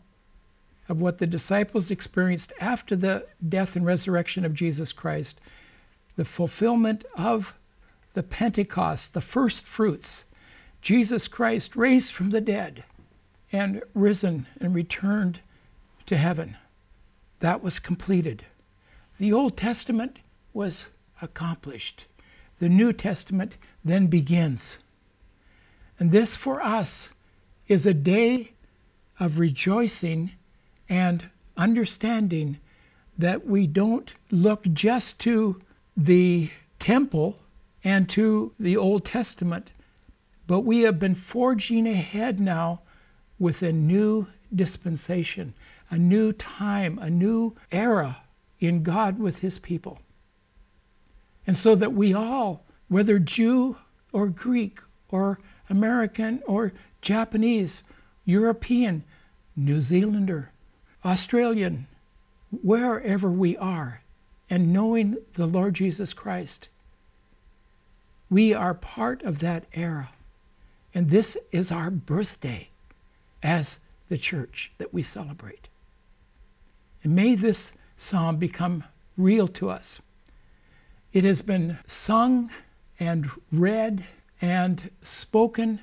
of 0.90 1.02
what 1.02 1.18
the 1.18 1.28
disciples 1.28 1.92
experienced 1.92 2.54
after 2.60 2.96
the 2.96 3.26
death 3.50 3.76
and 3.76 3.86
resurrection 3.86 4.46
of 4.46 4.54
Jesus 4.54 4.94
Christ, 4.94 5.40
the 6.16 6.26
fulfillment 6.26 7.04
of 7.16 7.54
the 8.14 8.24
Pentecost, 8.24 9.14
the 9.14 9.22
first 9.22 9.66
fruits, 9.66 10.24
Jesus 10.82 11.28
Christ 11.28 11.76
raised 11.76 12.14
from 12.14 12.30
the 12.30 12.42
dead 12.42 12.84
and 13.52 13.82
risen 13.94 14.48
and 14.62 14.74
returned 14.74 15.40
to 16.06 16.18
heaven. 16.18 16.56
That 17.40 17.62
was 17.62 17.80
completed. 17.80 18.46
The 19.20 19.34
Old 19.34 19.58
Testament 19.58 20.20
was 20.58 20.90
accomplished. 21.22 22.06
The 22.58 22.68
New 22.68 22.92
Testament 22.92 23.56
then 23.86 24.08
begins. 24.08 24.80
And 26.00 26.12
this 26.12 26.36
for 26.36 26.60
us 26.64 27.12
is 27.68 27.86
a 27.86 27.94
day 27.94 28.54
of 29.20 29.38
rejoicing 29.38 30.32
and 30.90 31.30
understanding 31.58 32.58
that 33.20 33.46
we 33.46 33.68
don't 33.68 34.12
look 34.32 34.64
just 34.74 35.20
to 35.20 35.62
the 35.96 36.50
temple 36.80 37.38
and 37.84 38.10
to 38.10 38.52
the 38.60 38.78
Old 38.78 39.06
Testament, 39.06 39.72
but 40.48 40.62
we 40.62 40.82
have 40.82 40.98
been 40.98 41.14
forging 41.14 41.86
ahead 41.86 42.40
now 42.40 42.82
with 43.38 43.62
a 43.62 43.72
new 43.72 44.26
dispensation, 44.56 45.54
a 45.92 46.00
new 46.00 46.34
time, 46.34 46.98
a 46.98 47.12
new 47.12 47.56
era 47.72 48.18
in 48.60 48.82
God 48.82 49.20
with 49.20 49.38
His 49.38 49.60
people. 49.60 50.00
And 51.48 51.58
so 51.58 51.76
that 51.76 51.94
we 51.94 52.14
all, 52.14 52.64
whether 52.90 53.18
Jew 53.20 53.78
or 54.12 54.28
Greek 54.28 54.80
or 55.10 55.40
American 55.70 56.42
or 56.46 56.74
Japanese, 57.02 57.84
European, 58.26 59.04
New 59.56 59.80
Zealander, 59.82 60.52
Australian, 61.06 61.88
wherever 62.62 63.32
we 63.32 63.56
are, 63.58 64.02
and 64.50 64.74
knowing 64.74 65.18
the 65.34 65.46
Lord 65.46 65.74
Jesus 65.74 66.14
Christ, 66.14 66.68
we 68.30 68.54
are 68.54 68.74
part 68.74 69.24
of 69.24 69.40
that 69.40 69.66
era. 69.74 70.10
And 70.94 71.10
this 71.10 71.38
is 71.52 71.72
our 71.72 71.90
birthday 71.90 72.68
as 73.42 73.80
the 74.10 74.18
church 74.18 74.72
that 74.78 74.94
we 74.94 75.04
celebrate. 75.04 75.68
And 77.04 77.16
may 77.16 77.36
this 77.36 77.72
psalm 77.96 78.38
become 78.38 78.84
real 79.18 79.48
to 79.50 79.70
us. 79.70 80.00
It 81.18 81.24
has 81.24 81.42
been 81.42 81.80
sung 81.88 82.52
and 83.00 83.28
read 83.52 84.06
and 84.40 84.92
spoken 85.02 85.82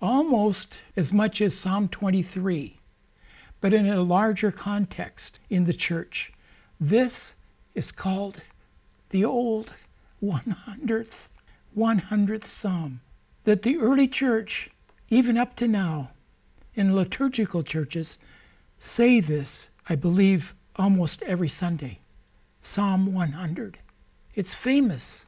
almost 0.00 0.76
as 0.94 1.12
much 1.12 1.40
as 1.40 1.58
Psalm 1.58 1.88
23, 1.88 2.78
but 3.60 3.74
in 3.74 3.88
a 3.88 4.00
larger 4.00 4.52
context 4.52 5.40
in 5.50 5.64
the 5.64 5.74
church. 5.74 6.32
This 6.78 7.34
is 7.74 7.90
called 7.90 8.42
the 9.10 9.24
old 9.24 9.72
100th 10.22 11.26
100th 11.76 12.46
Psalm 12.46 13.00
that 13.42 13.62
the 13.62 13.76
early 13.78 14.06
church 14.06 14.70
even 15.10 15.36
up 15.36 15.56
to 15.56 15.66
now 15.66 16.12
in 16.76 16.94
liturgical 16.94 17.64
churches 17.64 18.18
say 18.78 19.18
this 19.18 19.68
I 19.88 19.96
believe 19.96 20.54
almost 20.76 21.22
every 21.22 21.48
Sunday. 21.48 21.98
Psalm 22.62 23.12
100. 23.12 23.78
It's 24.36 24.52
famous. 24.52 25.24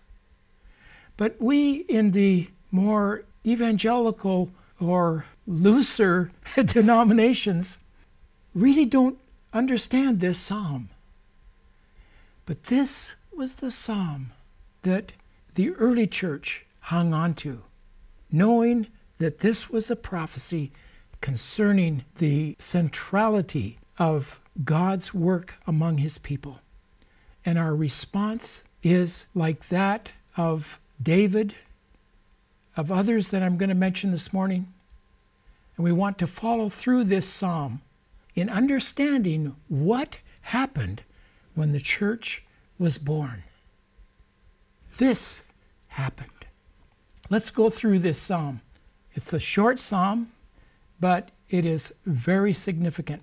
But 1.17 1.41
we 1.41 1.85
in 1.89 2.11
the 2.11 2.49
more 2.73 3.25
evangelical 3.47 4.51
or 4.81 5.25
looser 5.47 6.31
denominations 6.65 7.79
really 8.55 8.85
don't 8.85 9.19
understand 9.53 10.21
this 10.21 10.39
psalm. 10.39 10.91
But 12.47 12.65
this 12.65 13.13
was 13.33 13.55
the 13.55 13.71
psalm 13.71 14.33
that 14.83 15.13
the 15.55 15.71
early 15.71 16.07
church 16.07 16.65
hung 16.81 17.15
on 17.15 17.35
to, 17.35 17.63
knowing 18.31 18.87
that 19.19 19.39
this 19.39 19.71
was 19.71 19.91
a 19.91 19.97
prophecy 19.97 20.73
concerning 21.21 22.05
the 22.19 22.57
centrality 22.59 23.79
of 23.99 24.41
God's 24.65 25.15
work 25.15 25.55
among 25.67 25.99
his 25.99 26.19
people. 26.19 26.61
And 27.45 27.59
our 27.59 27.75
response 27.75 28.63
is 28.87 29.27
like 29.35 29.69
that 29.69 30.13
of 30.37 30.79
David 31.03 31.55
of 32.77 32.93
others 32.93 33.31
that 33.31 33.43
I'm 33.43 33.57
going 33.57 33.71
to 33.71 33.75
mention 33.75 34.13
this 34.13 34.33
morning. 34.33 34.73
And 35.77 35.85
we 35.85 35.93
want 35.93 36.19
to 36.19 36.27
follow 36.27 36.69
through 36.69 37.05
this 37.05 37.27
psalm 37.27 37.83
in 38.37 38.49
understanding 38.49 39.57
what 39.69 40.17
happened 40.43 41.03
when 41.55 41.73
the 41.73 41.81
church 41.81 42.45
was 42.79 42.97
born. 42.97 43.43
This 44.99 45.43
happened. 45.89 46.31
Let's 47.29 47.51
go 47.51 47.71
through 47.71 47.99
this 47.99 48.21
psalm. 48.21 48.61
It's 49.15 49.33
a 49.33 49.41
short 49.41 49.81
psalm, 49.81 50.31
but 51.01 51.31
it 51.51 51.65
is 51.65 51.93
very 52.05 52.53
significant. 52.55 53.23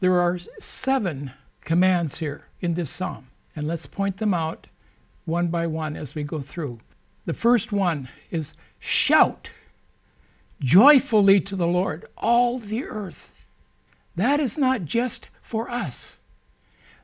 There 0.00 0.20
are 0.20 0.38
seven 0.58 1.32
commands 1.62 2.18
here 2.18 2.44
in 2.60 2.74
this 2.74 2.90
psalm, 2.90 3.28
and 3.56 3.66
let's 3.66 3.86
point 3.86 4.16
them 4.18 4.34
out 4.34 4.66
one 5.24 5.48
by 5.48 5.66
one 5.66 5.96
as 5.96 6.14
we 6.14 6.22
go 6.22 6.40
through. 6.40 6.78
The 7.26 7.34
first 7.34 7.72
one 7.72 8.08
is 8.30 8.54
shout 8.78 9.50
joyfully 10.60 11.40
to 11.40 11.56
the 11.56 11.66
Lord, 11.66 12.06
all 12.16 12.58
the 12.58 12.84
earth. 12.84 13.30
That 14.16 14.40
is 14.40 14.58
not 14.58 14.84
just 14.84 15.28
for 15.42 15.70
us, 15.70 16.16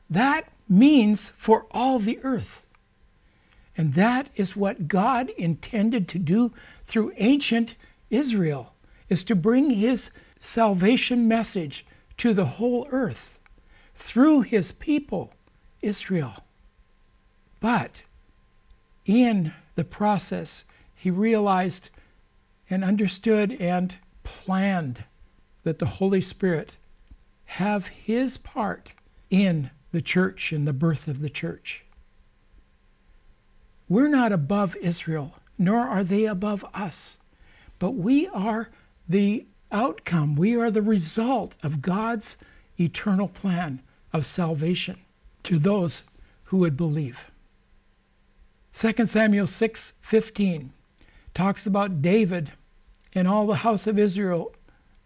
that 0.09 0.49
means 0.69 1.31
for 1.37 1.65
all 1.71 1.99
the 1.99 2.19
earth. 2.23 2.65
And 3.77 3.93
that 3.93 4.29
is 4.35 4.55
what 4.55 4.87
God 4.87 5.29
intended 5.31 6.07
to 6.09 6.19
do 6.19 6.51
through 6.85 7.13
ancient 7.17 7.75
Israel 8.09 8.73
is 9.09 9.23
to 9.25 9.35
bring 9.35 9.69
his 9.69 10.09
salvation 10.39 11.27
message 11.27 11.85
to 12.17 12.33
the 12.33 12.45
whole 12.45 12.87
earth 12.91 13.39
through 13.95 14.41
his 14.41 14.71
people 14.73 15.31
Israel. 15.81 16.43
But 17.59 18.01
in 19.05 19.53
the 19.75 19.83
process, 19.83 20.63
he 20.95 21.09
realized 21.09 21.89
and 22.69 22.83
understood 22.83 23.51
and 23.53 23.95
planned 24.23 25.03
that 25.63 25.79
the 25.79 25.85
Holy 25.85 26.21
Spirit 26.21 26.75
have 27.45 27.87
his 27.87 28.37
part 28.37 28.91
in 29.29 29.69
the 29.91 30.01
church 30.01 30.51
and 30.51 30.67
the 30.67 30.73
birth 30.73 31.07
of 31.07 31.21
the 31.21 31.29
church. 31.29 31.83
We're 33.89 34.09
not 34.09 34.31
above 34.31 34.75
Israel, 34.77 35.33
nor 35.57 35.79
are 35.79 36.03
they 36.03 36.25
above 36.25 36.65
us, 36.73 37.17
but 37.79 37.91
we 37.91 38.27
are 38.27 38.69
the 39.07 39.45
outcome, 39.71 40.35
we 40.35 40.55
are 40.55 40.71
the 40.71 40.81
result 40.81 41.53
of 41.63 41.81
God's 41.81 42.35
eternal 42.79 43.29
plan 43.29 43.81
of 44.11 44.25
salvation 44.25 44.97
to 45.47 45.57
those 45.57 46.03
who 46.43 46.57
would 46.57 46.75
believe. 46.75 47.17
2 48.73 49.05
Samuel 49.05 49.47
6:15 49.47 50.69
talks 51.33 51.65
about 51.65 52.01
David 52.01 52.51
and 53.13 53.29
all 53.29 53.47
the 53.47 53.55
house 53.55 53.87
of 53.87 53.97
Israel 53.97 54.53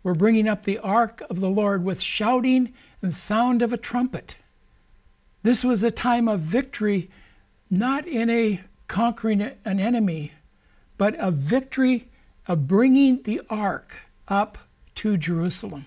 were 0.02 0.16
bringing 0.16 0.48
up 0.48 0.64
the 0.64 0.80
ark 0.80 1.22
of 1.30 1.40
the 1.40 1.50
Lord 1.50 1.84
with 1.84 2.02
shouting 2.02 2.74
and 3.04 3.16
sound 3.16 3.62
of 3.62 3.72
a 3.72 3.78
trumpet. 3.78 4.36
This 5.44 5.64
was 5.64 5.84
a 5.84 5.92
time 5.92 6.28
of 6.28 6.42
victory, 6.42 7.12
not 7.70 8.08
in 8.08 8.32
a 8.32 8.60
conquering 8.88 9.42
an 9.42 9.80
enemy, 9.80 10.32
but 10.98 11.16
a 11.20 11.30
victory 11.30 12.08
of 12.48 12.68
bringing 12.68 13.22
the 13.22 13.42
ark 13.48 13.94
up 14.28 14.58
to 14.96 15.18
Jerusalem. 15.18 15.86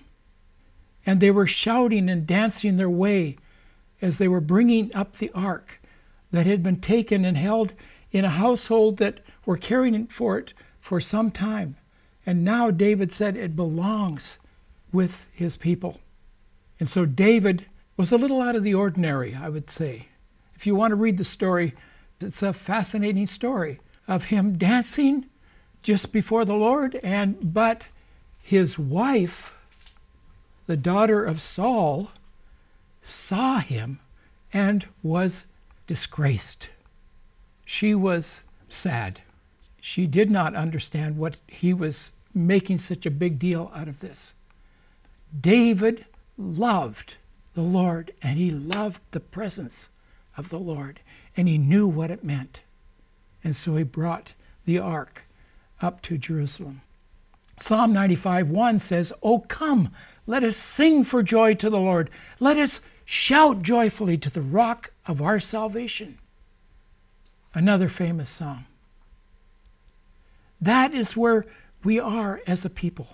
And 1.05 1.19
they 1.19 1.31
were 1.31 1.45
shouting 1.45 2.09
and 2.09 2.25
dancing 2.25 2.77
their 2.77 2.89
way 2.89 3.35
as 4.01 4.17
they 4.17 4.27
were 4.27 4.41
bringing 4.41 4.93
up 4.93 5.17
the 5.17 5.31
ark 5.33 5.79
that 6.31 6.45
had 6.45 6.61
been 6.61 6.79
taken 6.79 7.25
and 7.25 7.37
held 7.37 7.73
in 8.11 8.25
a 8.25 8.29
household 8.29 8.97
that 8.97 9.19
were 9.45 9.57
caring 9.57 10.07
for 10.07 10.37
it 10.37 10.53
for 10.81 10.99
some 10.99 11.31
time. 11.31 11.75
And 12.25 12.43
now 12.43 12.71
David 12.71 13.11
said 13.11 13.37
it 13.37 13.55
belongs 13.55 14.37
with 14.91 15.27
his 15.33 15.57
people. 15.57 15.99
And 16.79 16.89
so 16.89 17.05
David 17.05 17.65
was 17.97 18.11
a 18.11 18.17
little 18.17 18.41
out 18.41 18.55
of 18.55 18.63
the 18.63 18.73
ordinary, 18.73 19.35
I 19.35 19.49
would 19.49 19.69
say. 19.69 20.07
If 20.55 20.65
you 20.65 20.75
want 20.75 20.91
to 20.91 20.95
read 20.95 21.17
the 21.17 21.25
story, 21.25 21.73
it's 22.19 22.41
a 22.41 22.53
fascinating 22.53 23.27
story 23.27 23.79
of 24.07 24.25
him 24.25 24.57
dancing 24.57 25.25
just 25.81 26.11
before 26.11 26.45
the 26.45 26.55
Lord 26.55 26.99
and 27.03 27.53
but 27.53 27.85
his 28.41 28.77
wife 28.77 29.53
the 30.65 30.77
daughter 30.77 31.23
of 31.23 31.41
Saul 31.41 32.09
saw 33.07 33.59
him 33.59 33.99
and 34.51 34.85
was 35.03 35.45
disgraced. 35.85 36.69
She 37.63 37.93
was 37.93 38.41
sad. 38.67 39.21
She 39.79 40.07
did 40.07 40.31
not 40.31 40.55
understand 40.55 41.17
what 41.17 41.37
he 41.45 41.73
was 41.73 42.11
making 42.33 42.79
such 42.79 43.05
a 43.05 43.11
big 43.11 43.37
deal 43.37 43.71
out 43.75 43.87
of 43.87 43.99
this. 43.99 44.33
David 45.39 46.05
loved 46.37 47.13
the 47.53 47.61
Lord 47.61 48.11
and 48.21 48.37
he 48.37 48.51
loved 48.51 48.99
the 49.11 49.19
presence 49.19 49.89
of 50.35 50.49
the 50.49 50.59
Lord 50.59 50.99
and 51.37 51.47
he 51.47 51.57
knew 51.57 51.87
what 51.87 52.11
it 52.11 52.23
meant. 52.23 52.59
And 53.43 53.55
so 53.55 53.75
he 53.75 53.83
brought 53.83 54.33
the 54.65 54.79
ark 54.79 55.21
up 55.81 56.01
to 56.03 56.17
Jerusalem. 56.17 56.81
Psalm 57.61 57.93
95 57.93 58.49
1 58.49 58.79
says, 58.79 59.13
Oh, 59.21 59.39
come, 59.39 59.89
let 60.25 60.43
us 60.43 60.57
sing 60.57 61.03
for 61.03 61.21
joy 61.23 61.53
to 61.55 61.69
the 61.69 61.79
Lord. 61.79 62.09
Let 62.39 62.57
us 62.57 62.81
shout 63.05 63.61
joyfully 63.61 64.17
to 64.17 64.29
the 64.29 64.41
rock 64.41 64.91
of 65.05 65.21
our 65.21 65.39
salvation. 65.39 66.17
Another 67.53 67.87
famous 67.87 68.29
song. 68.29 68.65
That 70.59 70.93
is 70.93 71.15
where 71.15 71.45
we 71.83 71.99
are 71.99 72.41
as 72.47 72.65
a 72.65 72.69
people. 72.69 73.07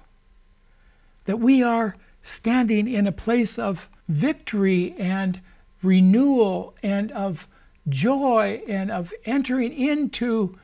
That 1.26 1.40
we 1.40 1.62
are 1.62 1.96
standing 2.24 2.88
in 2.88 3.08
a 3.08 3.12
place 3.12 3.60
of 3.60 3.88
victory 4.08 4.96
and 4.98 5.40
renewal 5.84 6.76
and 6.82 7.12
of 7.12 7.48
joy 7.90 8.62
and 8.68 8.92
of 8.92 9.14
entering 9.26 9.74
into 9.74 10.58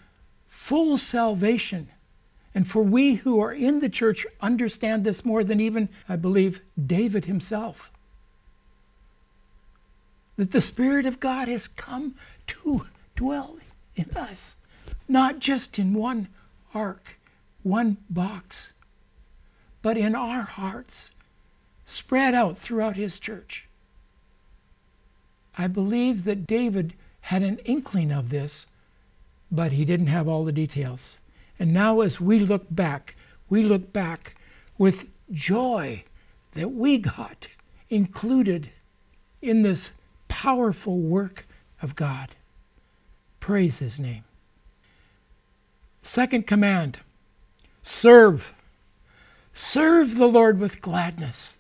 full 0.48 0.98
salvation 0.98 1.90
and 2.58 2.68
for 2.68 2.82
we 2.82 3.14
who 3.14 3.40
are 3.40 3.54
in 3.54 3.82
the 3.82 3.90
church 3.90 4.26
understand 4.42 5.04
this 5.04 5.24
more 5.24 5.44
than 5.44 5.62
even, 5.62 5.88
I 6.10 6.16
believe, 6.16 6.60
David 6.88 7.26
himself. 7.26 7.92
That 10.38 10.52
the 10.52 10.62
Spirit 10.62 11.06
of 11.06 11.20
God 11.20 11.48
has 11.48 11.68
come 11.68 12.16
to 12.48 12.88
dwell 13.16 13.58
in 13.96 14.10
us, 14.16 14.56
not 15.08 15.40
just 15.40 15.80
in 15.80 15.94
one 15.94 16.28
ark, 16.74 17.18
one 17.64 17.98
box, 18.10 18.72
but 19.82 19.98
in 19.98 20.16
our 20.16 20.44
hearts, 20.44 21.12
spread 21.86 22.36
out 22.36 22.58
throughout 22.58 22.96
his 22.96 23.20
church. 23.20 23.66
I 25.58 25.68
believe 25.68 26.24
that 26.26 26.46
David 26.46 26.94
had 27.22 27.42
an 27.42 27.58
inkling 27.66 28.12
of 28.12 28.30
this, 28.30 28.68
but 29.52 29.72
he 29.72 29.86
didn't 29.86 30.08
have 30.08 30.28
all 30.28 30.46
the 30.46 30.52
details. 30.52 31.18
And 31.58 31.74
now, 31.74 32.02
as 32.02 32.22
we 32.22 32.38
look 32.38 32.68
back, 32.70 33.16
we 33.50 33.64
look 33.64 33.92
back 33.92 34.36
with 34.78 35.10
joy 35.32 36.04
that 36.54 36.72
we 36.72 37.00
got 37.00 37.48
included 37.90 38.70
in 39.42 39.64
this 39.64 39.90
powerful 40.38 41.00
work 41.00 41.48
of 41.82 41.96
God. 41.96 42.36
Praise 43.40 43.80
His 43.80 44.00
name. 44.00 44.24
Second 46.04 46.46
command 46.46 47.00
serve. 47.82 48.54
Serve 49.54 50.16
the 50.16 50.28
Lord 50.28 50.60
with 50.60 50.80
gladness. 50.80 51.58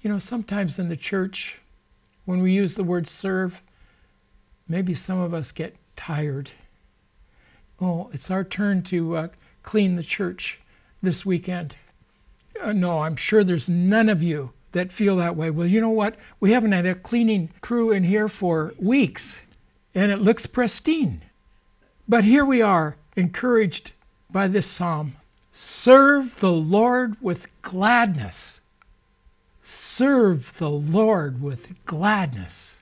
You 0.00 0.08
know, 0.08 0.18
sometimes 0.18 0.78
in 0.78 0.88
the 0.88 0.96
church, 0.96 1.58
when 2.24 2.40
we 2.40 2.52
use 2.52 2.74
the 2.74 2.84
word 2.84 3.06
serve, 3.06 3.60
maybe 4.66 4.94
some 4.94 5.18
of 5.18 5.34
us 5.34 5.52
get 5.52 5.76
tired 5.96 6.50
oh, 7.80 8.10
it's 8.12 8.30
our 8.30 8.44
turn 8.44 8.82
to 8.82 9.16
uh, 9.16 9.28
clean 9.62 9.96
the 9.96 10.02
church 10.02 10.58
this 11.02 11.24
weekend. 11.26 11.74
Uh, 12.60 12.72
no, 12.72 13.02
I'm 13.02 13.16
sure 13.16 13.44
there's 13.44 13.68
none 13.68 14.08
of 14.08 14.22
you 14.22 14.50
that 14.72 14.92
feel 14.92 15.16
that 15.16 15.36
way. 15.36 15.50
Well, 15.50 15.66
you 15.66 15.80
know 15.80 15.90
what? 15.90 16.16
We 16.40 16.52
haven't 16.52 16.72
had 16.72 16.86
a 16.86 16.94
cleaning 16.94 17.50
crew 17.60 17.90
in 17.90 18.04
here 18.04 18.28
for 18.28 18.74
weeks, 18.78 19.38
and 19.94 20.12
it 20.12 20.20
looks 20.20 20.46
pristine. 20.46 21.22
But 22.08 22.24
here 22.24 22.44
we 22.44 22.62
are, 22.62 22.96
encouraged 23.16 23.92
by 24.30 24.48
this 24.48 24.66
psalm. 24.66 25.16
Serve 25.52 26.38
the 26.40 26.52
Lord 26.52 27.16
with 27.20 27.48
gladness. 27.62 28.60
Serve 29.62 30.52
the 30.58 30.70
Lord 30.70 31.42
with 31.42 31.74
gladness. 31.84 32.76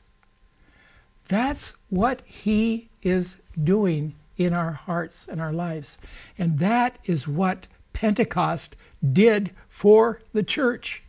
That's 1.29 1.73
what 1.91 2.23
He 2.27 2.89
is 3.03 3.37
doing 3.65 4.15
in 4.37 4.53
our 4.53 4.73
hearts 4.73 5.27
and 5.29 5.41
our 5.41 5.53
lives. 5.53 5.99
And 6.39 6.59
that 6.59 6.99
is 7.05 7.27
what 7.27 7.67
Pentecost 7.93 8.77
did 9.13 9.51
for 9.69 10.21
the 10.33 10.43
church. 10.43 11.03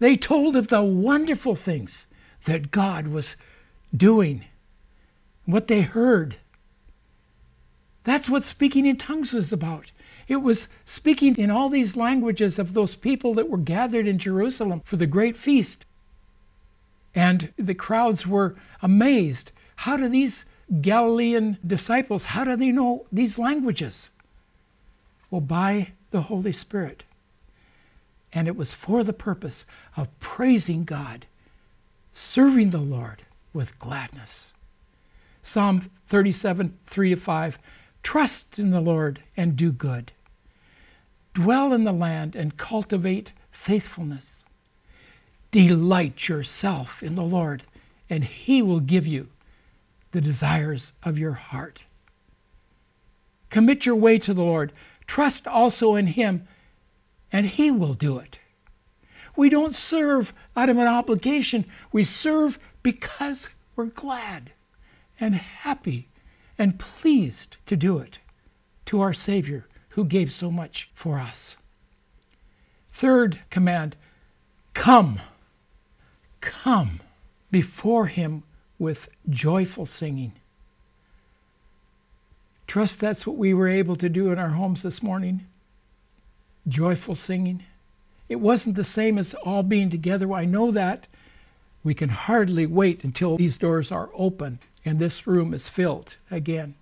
They 0.00 0.14
told 0.14 0.54
of 0.54 0.68
the 0.68 0.82
wonderful 0.82 1.56
things 1.56 2.06
that 2.44 2.70
God 2.70 3.08
was 3.08 3.36
doing, 3.96 4.44
what 5.44 5.66
they 5.66 5.80
heard. 5.80 6.36
That's 8.04 8.28
what 8.28 8.44
speaking 8.44 8.86
in 8.86 8.96
tongues 8.96 9.32
was 9.32 9.52
about. 9.52 9.90
It 10.28 10.36
was 10.36 10.68
speaking 10.84 11.36
in 11.36 11.50
all 11.50 11.68
these 11.68 11.96
languages 11.96 12.58
of 12.58 12.74
those 12.74 12.94
people 12.94 13.34
that 13.34 13.48
were 13.48 13.58
gathered 13.58 14.06
in 14.06 14.18
Jerusalem 14.18 14.82
for 14.84 14.96
the 14.96 15.06
great 15.06 15.36
feast. 15.36 15.84
And 17.14 17.52
the 17.56 17.74
crowds 17.74 18.26
were 18.26 18.56
amazed. 18.82 19.50
How 19.76 19.96
do 19.96 20.08
these 20.08 20.44
Galilean 20.82 21.56
disciples, 21.66 22.26
how 22.26 22.44
do 22.44 22.54
they 22.54 22.70
know 22.70 23.06
these 23.10 23.38
languages? 23.38 24.10
Well, 25.30 25.40
by 25.40 25.92
the 26.10 26.22
Holy 26.22 26.52
Spirit. 26.52 27.04
And 28.32 28.46
it 28.46 28.56
was 28.56 28.74
for 28.74 29.02
the 29.04 29.12
purpose 29.12 29.64
of 29.96 30.20
praising 30.20 30.84
God, 30.84 31.26
serving 32.12 32.70
the 32.70 32.78
Lord 32.78 33.22
with 33.52 33.78
gladness. 33.78 34.52
Psalm 35.42 35.80
37, 36.08 36.76
3 36.86 37.10
to 37.10 37.16
5. 37.16 37.58
Trust 38.02 38.58
in 38.58 38.70
the 38.70 38.80
Lord 38.80 39.22
and 39.36 39.56
do 39.56 39.72
good. 39.72 40.12
Dwell 41.34 41.72
in 41.72 41.84
the 41.84 41.92
land 41.92 42.36
and 42.36 42.56
cultivate 42.56 43.32
faithfulness. 43.50 44.44
Delight 45.50 46.28
yourself 46.28 47.02
in 47.02 47.14
the 47.14 47.22
Lord, 47.22 47.62
and 48.10 48.24
He 48.24 48.60
will 48.60 48.80
give 48.80 49.06
you 49.06 49.28
the 50.12 50.20
desires 50.20 50.92
of 51.02 51.18
your 51.18 51.32
heart. 51.32 51.82
Commit 53.50 53.86
your 53.86 53.96
way 53.96 54.18
to 54.18 54.34
the 54.34 54.42
Lord. 54.42 54.72
Trust 55.06 55.46
also 55.46 55.94
in 55.94 56.06
Him, 56.06 56.46
and 57.32 57.46
He 57.46 57.70
will 57.70 57.94
do 57.94 58.18
it. 58.18 58.38
We 59.36 59.48
don't 59.48 59.74
serve 59.74 60.32
out 60.56 60.68
of 60.68 60.78
an 60.78 60.86
obligation, 60.86 61.64
we 61.92 62.04
serve 62.04 62.58
because 62.82 63.48
we're 63.76 63.86
glad 63.86 64.50
and 65.20 65.34
happy 65.34 66.08
and 66.58 66.78
pleased 66.78 67.56
to 67.66 67.76
do 67.76 67.98
it 67.98 68.18
to 68.86 69.00
our 69.00 69.14
Savior 69.14 69.66
who 69.90 70.04
gave 70.04 70.32
so 70.32 70.50
much 70.50 70.90
for 70.94 71.18
us. 71.18 71.56
Third 72.92 73.38
command 73.50 73.96
come. 74.74 75.20
come 76.40 77.00
before 77.50 78.06
Him 78.06 78.42
with 78.78 79.08
joyful 79.28 79.86
singing. 79.86 80.32
Trust 82.66 83.00
that's 83.00 83.26
what 83.26 83.36
we 83.36 83.54
were 83.54 83.68
able 83.68 83.96
to 83.96 84.08
do 84.08 84.30
in 84.30 84.38
our 84.38 84.50
homes 84.50 84.82
this 84.82 85.02
morning. 85.02 85.46
Joyful 86.68 87.14
singing. 87.14 87.64
It 88.28 88.40
wasn't 88.40 88.76
the 88.76 88.84
same 88.84 89.16
as 89.16 89.32
all 89.32 89.62
being 89.62 89.88
together. 89.88 90.32
I 90.34 90.44
know 90.44 90.70
that. 90.70 91.06
We 91.82 91.94
can 91.94 92.10
hardly 92.10 92.66
wait 92.66 93.04
until 93.04 93.38
these 93.38 93.56
doors 93.56 93.90
are 93.90 94.10
open 94.12 94.58
and 94.84 94.98
this 94.98 95.26
room 95.26 95.54
is 95.54 95.68
filled 95.68 96.16
again. 96.30 96.74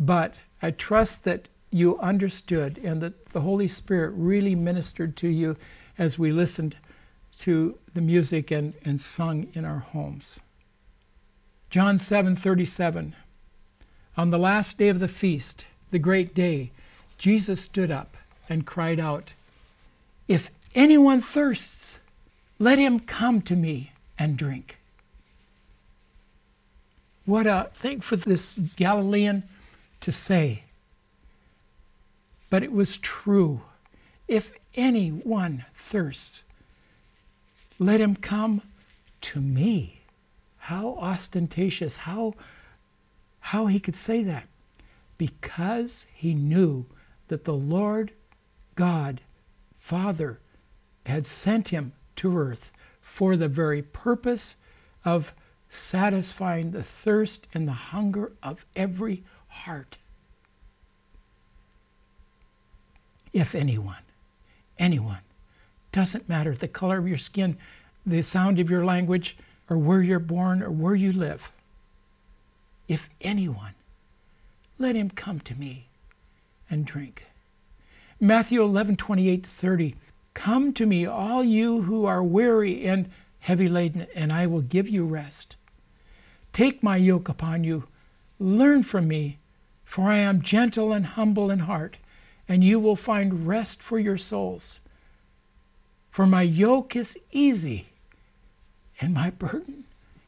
But 0.00 0.34
I 0.60 0.72
trust 0.72 1.22
that 1.24 1.46
you 1.70 1.98
understood 2.00 2.78
and 2.78 3.00
that 3.02 3.26
the 3.26 3.42
Holy 3.42 3.68
Spirit 3.68 4.10
really 4.16 4.56
ministered 4.56 5.16
to 5.18 5.28
you 5.28 5.56
as 5.96 6.18
we 6.18 6.32
listened 6.32 6.76
to 7.40 7.78
the 7.94 8.00
music 8.00 8.50
and, 8.50 8.74
and 8.84 9.00
sung 9.00 9.46
in 9.52 9.64
our 9.64 9.78
homes. 9.78 10.40
John 11.70 11.98
7:37 11.98 13.12
On 14.16 14.30
the 14.30 14.38
last 14.38 14.76
day 14.76 14.88
of 14.88 14.98
the 14.98 15.06
feast, 15.06 15.66
the 15.92 16.00
great 16.00 16.34
day, 16.34 16.72
Jesus 17.16 17.60
stood 17.60 17.92
up 17.92 18.16
and 18.50 18.66
cried 18.66 18.98
out, 18.98 19.30
If 20.26 20.50
anyone 20.74 21.22
thirsts, 21.22 22.00
let 22.58 22.78
him 22.78 23.00
come 23.00 23.40
to 23.42 23.56
me 23.56 23.92
and 24.18 24.36
drink. 24.36 24.76
What 27.24 27.46
a 27.46 27.70
thing 27.80 28.00
for 28.00 28.16
this 28.16 28.58
Galilean 28.76 29.44
to 30.00 30.12
say. 30.12 30.64
But 32.50 32.64
it 32.64 32.72
was 32.72 32.98
true. 32.98 33.60
If 34.26 34.50
anyone 34.74 35.64
thirsts, 35.88 36.42
let 37.78 38.00
him 38.00 38.16
come 38.16 38.62
to 39.20 39.40
me. 39.40 40.00
How 40.58 40.94
ostentatious, 40.94 41.96
how, 41.96 42.34
how 43.38 43.66
he 43.66 43.78
could 43.78 43.96
say 43.96 44.24
that. 44.24 44.46
Because 45.16 46.06
he 46.14 46.34
knew 46.34 46.84
that 47.28 47.44
the 47.44 47.54
Lord 47.54 48.10
God, 48.80 49.20
Father, 49.78 50.40
had 51.04 51.26
sent 51.26 51.68
him 51.68 51.92
to 52.16 52.38
earth 52.38 52.72
for 53.02 53.36
the 53.36 53.46
very 53.46 53.82
purpose 53.82 54.56
of 55.04 55.34
satisfying 55.68 56.70
the 56.70 56.82
thirst 56.82 57.46
and 57.52 57.68
the 57.68 57.72
hunger 57.72 58.32
of 58.42 58.64
every 58.74 59.22
heart. 59.48 59.98
If 63.34 63.54
anyone, 63.54 64.02
anyone, 64.78 65.20
doesn't 65.92 66.30
matter 66.30 66.54
the 66.54 66.66
color 66.66 66.96
of 66.96 67.06
your 67.06 67.18
skin, 67.18 67.58
the 68.06 68.22
sound 68.22 68.58
of 68.58 68.70
your 68.70 68.86
language, 68.86 69.36
or 69.68 69.76
where 69.76 70.00
you're 70.00 70.18
born, 70.18 70.62
or 70.62 70.70
where 70.70 70.94
you 70.94 71.12
live. 71.12 71.52
If 72.88 73.10
anyone, 73.20 73.74
let 74.78 74.96
him 74.96 75.10
come 75.10 75.40
to 75.40 75.54
me 75.54 75.88
and 76.70 76.86
drink. 76.86 77.26
Matthew 78.22 78.62
11, 78.62 78.96
28 78.96 79.46
30. 79.46 79.94
Come 80.34 80.74
to 80.74 80.84
me, 80.84 81.06
all 81.06 81.42
you 81.42 81.80
who 81.80 82.04
are 82.04 82.22
weary 82.22 82.86
and 82.86 83.08
heavy 83.38 83.66
laden, 83.66 84.06
and 84.14 84.30
I 84.30 84.46
will 84.46 84.60
give 84.60 84.86
you 84.86 85.06
rest. 85.06 85.56
Take 86.52 86.82
my 86.82 86.98
yoke 86.98 87.30
upon 87.30 87.64
you. 87.64 87.84
Learn 88.38 88.82
from 88.82 89.08
me, 89.08 89.38
for 89.84 90.10
I 90.10 90.18
am 90.18 90.42
gentle 90.42 90.92
and 90.92 91.06
humble 91.06 91.50
in 91.50 91.60
heart, 91.60 91.96
and 92.46 92.62
you 92.62 92.78
will 92.78 92.94
find 92.94 93.46
rest 93.46 93.82
for 93.82 93.98
your 93.98 94.18
souls. 94.18 94.80
For 96.10 96.26
my 96.26 96.42
yoke 96.42 96.94
is 96.96 97.16
easy 97.32 97.86
and 99.00 99.14
my 99.14 99.30
burden 99.30 99.84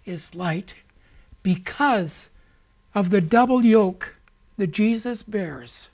is 0.07 0.35
light 0.35 0.72
because 1.42 2.31
of 2.94 3.11
the 3.11 3.20
double 3.20 3.62
yoke 3.62 4.14
that 4.57 4.72
Jesus 4.72 5.22
bears. 5.22 5.88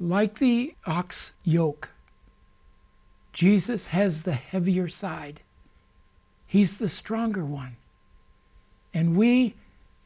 Like 0.00 0.38
the 0.38 0.74
ox 0.86 1.32
yoke, 1.44 1.88
Jesus 3.32 3.86
has 3.86 4.22
the 4.22 4.34
heavier 4.34 4.88
side. 4.88 5.40
He's 6.46 6.76
the 6.76 6.88
stronger 6.88 7.44
one. 7.44 7.76
And 8.92 9.16
we 9.16 9.54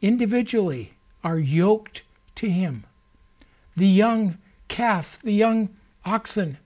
individually 0.01 0.94
are 1.22 1.38
yoked 1.38 2.03
to 2.37 2.48
Him. 2.48 2.85
The 3.77 3.88
young 3.88 4.38
calf, 4.68 5.18
the 5.22 5.33
young 5.33 5.68
oxen, 6.05 6.59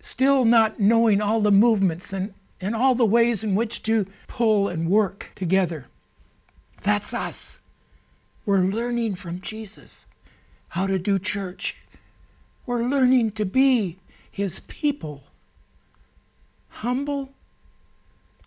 still 0.00 0.44
not 0.44 0.78
knowing 0.78 1.20
all 1.20 1.40
the 1.40 1.50
movements 1.50 2.12
and, 2.12 2.34
and 2.60 2.74
all 2.74 2.94
the 2.94 3.06
ways 3.06 3.42
in 3.42 3.54
which 3.54 3.82
to 3.84 4.06
pull 4.28 4.68
and 4.68 4.88
work 4.88 5.30
together. 5.34 5.86
That's 6.82 7.14
us. 7.14 7.58
We're 8.44 8.58
learning 8.58 9.14
from 9.14 9.40
Jesus 9.40 10.06
how 10.68 10.86
to 10.86 10.98
do 10.98 11.18
church. 11.18 11.74
We're 12.66 12.82
learning 12.82 13.32
to 13.32 13.44
be 13.44 13.98
His 14.30 14.60
people 14.60 15.22
humble, 16.68 17.30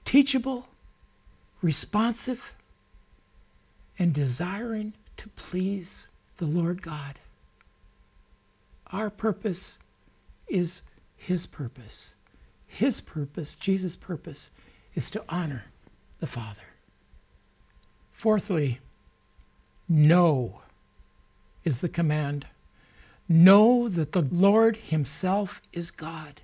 teachable, 0.06 0.68
responsive, 1.62 2.54
and 3.98 4.14
desiring 4.14 4.94
to 5.18 5.30
please 5.30 6.08
the 6.38 6.46
Lord 6.46 6.82
God. 6.82 7.18
Our 8.92 9.10
purpose 9.10 9.78
is 10.48 10.82
His 11.16 11.46
purpose. 11.46 12.14
His 12.68 13.02
purpose, 13.02 13.56
Jesus' 13.56 13.96
purpose, 13.96 14.50
is 14.94 15.10
to 15.12 15.24
honor 15.30 15.64
the 16.20 16.28
Father. 16.28 16.62
Fourthly, 18.14 18.80
know 19.88 20.62
is 21.64 21.80
the 21.80 21.90
command. 21.90 22.46
Know 23.30 23.90
that 23.90 24.14
the 24.14 24.22
Lord 24.22 24.78
Himself 24.78 25.62
is 25.74 25.92
God. 25.92 26.42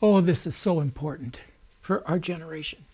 Oh, 0.00 0.20
this 0.20 0.46
is 0.46 0.56
so 0.56 0.80
important 0.80 1.38
for 1.80 2.06
our 2.08 2.18
generation. 2.18 2.84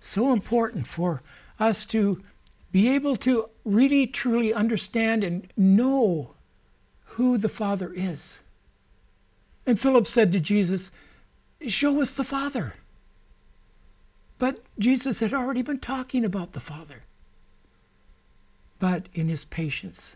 So 0.00 0.32
important 0.32 0.86
for 0.86 1.22
us 1.58 1.86
to 1.86 2.22
be 2.70 2.88
able 2.88 3.16
to 3.16 3.48
really 3.64 4.06
truly 4.06 4.52
understand 4.52 5.24
and 5.24 5.50
know 5.56 6.34
who 7.04 7.38
the 7.38 7.48
Father 7.48 7.92
is. 7.94 8.38
And 9.66 9.80
Philip 9.80 10.06
said 10.06 10.32
to 10.32 10.40
Jesus, 10.40 10.90
Show 11.66 12.00
us 12.00 12.14
the 12.14 12.24
Father. 12.24 12.74
But 14.38 14.62
Jesus 14.78 15.20
had 15.20 15.34
already 15.34 15.62
been 15.62 15.80
talking 15.80 16.24
about 16.24 16.52
the 16.52 16.60
Father. 16.60 17.02
But 18.78 19.08
in 19.14 19.28
his 19.28 19.44
patience 19.44 20.14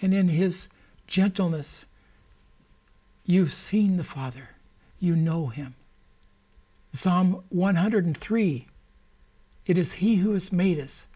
and 0.00 0.14
in 0.14 0.28
his 0.28 0.68
gentleness, 1.10 1.84
you've 3.24 3.52
seen 3.52 3.96
the 3.96 4.04
Father, 4.04 4.48
you 5.00 5.16
know 5.16 5.48
him. 5.48 5.74
Psalm 6.92 7.42
103 7.48 8.68
It 9.66 9.76
is 9.76 9.92
He 9.92 10.16
who 10.16 10.30
has 10.34 10.52
made 10.52 10.78
us, 10.78 11.06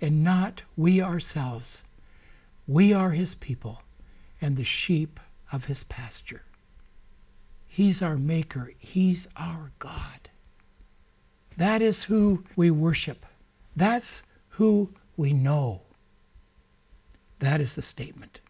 and 0.00 0.24
not 0.24 0.62
we 0.74 1.02
ourselves. 1.02 1.82
We 2.66 2.94
are 2.94 3.10
His 3.10 3.34
people 3.34 3.82
and 4.40 4.56
the 4.56 4.64
sheep 4.64 5.20
of 5.52 5.66
His 5.66 5.84
pasture. 5.84 6.42
He's 7.66 8.00
our 8.00 8.16
Maker, 8.16 8.72
He's 8.78 9.28
our 9.36 9.70
God. 9.78 10.30
That 11.58 11.82
is 11.82 12.04
who 12.04 12.42
we 12.56 12.70
worship, 12.70 13.26
that's 13.76 14.22
who 14.48 14.88
we 15.18 15.34
know. 15.34 15.82
That 17.40 17.60
is 17.60 17.74
the 17.74 17.82
statement. 17.82 18.40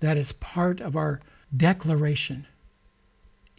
That 0.00 0.16
is 0.16 0.32
part 0.32 0.80
of 0.80 0.96
our 0.96 1.20
declaration. 1.56 2.46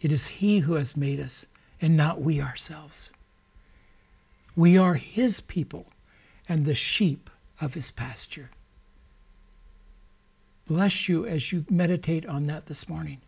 It 0.00 0.12
is 0.12 0.26
He 0.26 0.60
who 0.60 0.74
has 0.74 0.96
made 0.96 1.20
us 1.20 1.44
and 1.80 1.96
not 1.96 2.22
we 2.22 2.40
ourselves. 2.40 3.10
We 4.56 4.76
are 4.76 4.94
His 4.94 5.40
people 5.40 5.86
and 6.48 6.64
the 6.64 6.74
sheep 6.74 7.30
of 7.60 7.74
His 7.74 7.90
pasture. 7.90 8.50
Bless 10.66 11.08
you 11.08 11.26
as 11.26 11.52
you 11.52 11.64
meditate 11.68 12.24
on 12.26 12.46
that 12.46 12.66
this 12.66 12.88
morning 12.88 13.18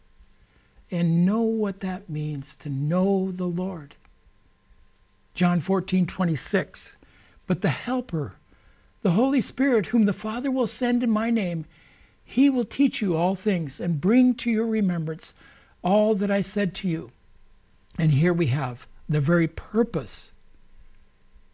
and 0.90 1.26
know 1.26 1.40
what 1.40 1.80
that 1.80 2.08
means 2.08 2.54
to 2.56 2.68
know 2.68 3.32
the 3.32 3.46
Lord. 3.46 3.94
John 5.34 5.60
14, 5.60 6.06
26. 6.06 6.96
But 7.46 7.62
the 7.62 7.70
Helper, 7.70 8.34
the 9.02 9.10
Holy 9.10 9.40
Spirit, 9.40 9.86
whom 9.86 10.04
the 10.04 10.12
Father 10.12 10.50
will 10.50 10.66
send 10.66 11.02
in 11.02 11.10
my 11.10 11.30
name, 11.30 11.64
he 12.32 12.48
will 12.48 12.64
teach 12.64 13.02
you 13.02 13.14
all 13.14 13.36
things 13.36 13.78
and 13.78 14.00
bring 14.00 14.34
to 14.34 14.50
your 14.50 14.66
remembrance 14.66 15.34
all 15.82 16.14
that 16.14 16.30
I 16.30 16.40
said 16.40 16.74
to 16.76 16.88
you. 16.88 17.10
And 17.98 18.10
here 18.10 18.32
we 18.32 18.46
have 18.46 18.86
the 19.06 19.20
very 19.20 19.46
purpose 19.46 20.32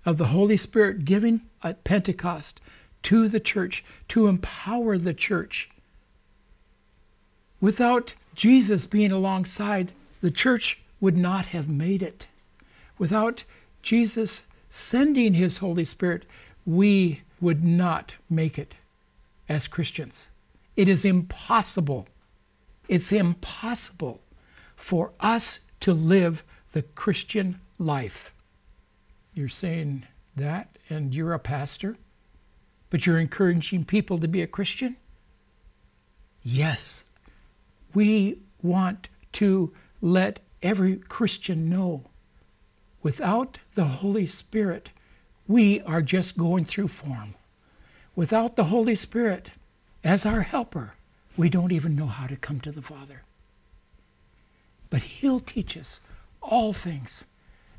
of 0.07 0.19
the 0.19 0.29
Holy 0.29 0.57
Spirit 0.57 1.05
giving 1.05 1.41
at 1.65 1.83
Pentecost 1.83 2.61
to 3.03 3.27
the 3.27 3.41
church 3.41 3.85
to 4.07 4.29
empower 4.29 4.97
the 4.97 5.13
church. 5.13 5.69
Without 7.61 8.15
Jesus 8.37 8.87
being 8.87 9.11
alongside, 9.11 9.91
the 10.21 10.31
church 10.31 10.79
would 11.01 11.17
not 11.17 11.47
have 11.47 11.69
made 11.69 12.05
it. 12.05 12.29
Without 12.99 13.43
Jesus 13.83 14.45
sending 14.71 15.35
His 15.35 15.59
Holy 15.59 15.85
Spirit, 15.85 16.25
we 16.65 17.23
would 17.41 17.65
not 17.65 18.15
make 18.31 18.61
it 18.61 18.77
as 19.49 19.67
Christians. 19.67 20.29
It 20.79 20.87
is 20.87 21.05
impossible. 21.05 22.07
It's 22.87 23.11
impossible 23.11 24.21
for 24.77 25.11
us 25.19 25.59
to 25.81 25.93
live 25.93 26.45
the 26.71 26.83
Christian 26.83 27.59
life. 27.81 28.33
You're 29.35 29.49
saying 29.49 30.07
that, 30.37 30.79
and 30.89 31.13
you're 31.13 31.33
a 31.33 31.39
pastor, 31.41 31.97
but 32.91 33.05
you're 33.05 33.19
encouraging 33.19 33.87
people 33.87 34.21
to 34.21 34.29
be 34.29 34.43
a 34.43 34.47
Christian? 34.47 34.97
Yes. 36.45 37.03
We 37.93 38.39
want 38.63 39.09
to 39.33 39.75
let 40.01 40.39
every 40.63 40.99
Christian 40.99 41.69
know 41.69 42.05
without 43.03 43.59
the 43.75 43.85
Holy 43.85 44.29
Spirit, 44.29 44.91
we 45.49 45.81
are 45.81 46.03
just 46.03 46.39
going 46.39 46.65
through 46.65 46.87
form. 46.87 47.35
Without 48.15 48.55
the 48.55 48.63
Holy 48.63 48.95
Spirit 48.95 49.51
as 50.09 50.25
our 50.25 50.41
helper, 50.41 50.95
we 51.37 51.51
don't 51.51 51.71
even 51.71 51.95
know 51.95 52.07
how 52.07 52.27
to 52.27 52.37
come 52.37 52.59
to 52.61 52.73
the 52.73 52.81
Father. 52.81 53.23
But 54.89 55.03
He'll 55.03 55.39
teach 55.39 55.77
us 55.77 56.01
all 56.41 56.73
things 56.73 57.25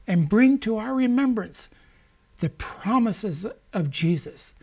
and 0.05 0.29
bring 0.29 0.59
to 0.59 0.77
our 0.77 0.93
remembrance 0.93 1.69
the 2.39 2.49
promises 2.49 3.47
of 3.73 3.89
Jesus, 3.89 4.53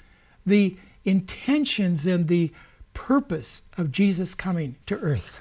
the 0.46 0.76
intentions 1.04 2.06
and 2.06 2.28
the 2.28 2.52
purpose 2.94 3.62
of 3.76 3.90
Jesus 3.90 4.32
coming 4.32 4.76
to 4.86 4.96
earth. 5.00 5.40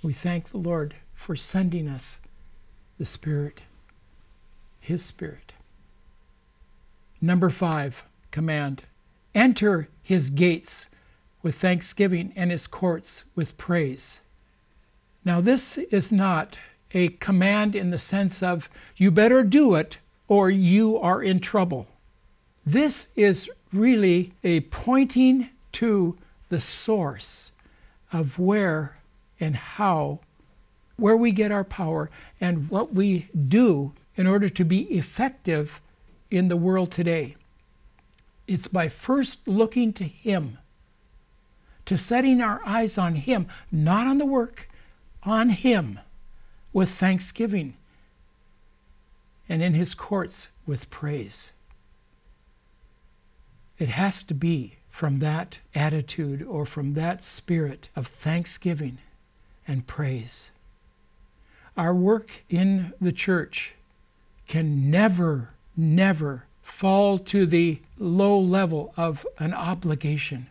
We 0.00 0.12
thank 0.12 0.50
the 0.50 0.58
Lord 0.58 0.94
for 1.14 1.34
sending 1.34 1.88
us 1.88 2.20
the 2.98 3.04
Spirit, 3.04 3.60
His 4.80 5.04
Spirit. 5.04 5.52
Number 7.20 7.50
five 7.50 8.04
command 8.30 8.84
enter 9.34 9.88
His 10.02 10.30
gates 10.30 10.86
with 11.42 11.56
thanksgiving 11.56 12.32
and 12.36 12.50
His 12.50 12.66
courts 12.66 13.24
with 13.34 13.56
praise. 13.56 14.20
Now, 15.24 15.40
this 15.40 15.78
is 15.78 16.12
not 16.12 16.58
a 16.92 17.08
command 17.08 17.74
in 17.74 17.90
the 17.90 17.98
sense 17.98 18.42
of 18.42 18.68
you 18.96 19.10
better 19.10 19.42
do 19.42 19.74
it 19.74 19.96
or 20.28 20.50
you 20.50 20.98
are 20.98 21.22
in 21.22 21.38
trouble. 21.38 21.86
This 22.66 23.08
is 23.16 23.50
really 23.72 24.32
a 24.44 24.60
pointing 24.60 25.48
to 25.72 26.16
the 26.48 26.60
source 26.60 27.50
of 28.12 28.38
where 28.38 28.96
and 29.40 29.56
how, 29.56 30.20
where 30.96 31.16
we 31.16 31.32
get 31.32 31.50
our 31.50 31.64
power, 31.64 32.10
and 32.40 32.68
what 32.70 32.94
we 32.94 33.26
do 33.48 33.92
in 34.16 34.26
order 34.26 34.48
to 34.48 34.64
be 34.64 34.82
effective 34.82 35.80
in 36.30 36.48
the 36.48 36.56
world 36.56 36.92
today. 36.92 37.34
It's 38.46 38.66
by 38.66 38.88
first 38.88 39.46
looking 39.46 39.92
to 39.94 40.04
Him, 40.04 40.58
to 41.86 41.96
setting 41.96 42.40
our 42.40 42.60
eyes 42.64 42.98
on 42.98 43.14
Him, 43.14 43.46
not 43.70 44.06
on 44.06 44.18
the 44.18 44.26
work, 44.26 44.68
on 45.22 45.50
Him 45.50 46.00
with 46.72 46.90
thanksgiving, 46.90 47.76
and 49.48 49.62
in 49.62 49.74
His 49.74 49.94
courts 49.94 50.48
with 50.66 50.90
praise. 50.90 51.50
It 53.78 53.88
has 53.88 54.22
to 54.24 54.34
be 54.34 54.76
from 54.90 55.20
that 55.20 55.58
attitude 55.74 56.42
or 56.42 56.66
from 56.66 56.94
that 56.94 57.24
spirit 57.24 57.88
of 57.96 58.06
thanksgiving 58.06 58.98
and 59.66 59.86
praise. 59.86 60.50
Our 61.76 61.94
work 61.94 62.30
in 62.50 62.92
the 63.00 63.12
church 63.12 63.72
can 64.46 64.90
never, 64.90 65.50
never 65.76 66.44
fall 66.62 67.18
to 67.18 67.46
the 67.46 67.80
low 67.98 68.38
level 68.38 68.92
of 68.96 69.26
an 69.38 69.52
obligation. 69.52 70.46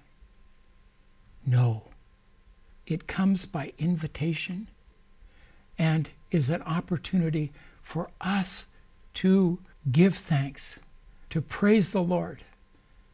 No. 1.46 1.84
It 2.86 3.08
comes 3.08 3.46
by 3.46 3.74
invitation 3.78 4.68
and 5.78 6.10
is 6.30 6.50
an 6.50 6.62
opportunity 6.64 7.52
for 7.82 8.10
us 8.22 8.66
to 9.16 9.58
give 9.92 10.16
thanks, 10.16 10.80
to 11.30 11.42
praise 11.42 11.92
the 11.92 12.04
Lord, 12.04 12.44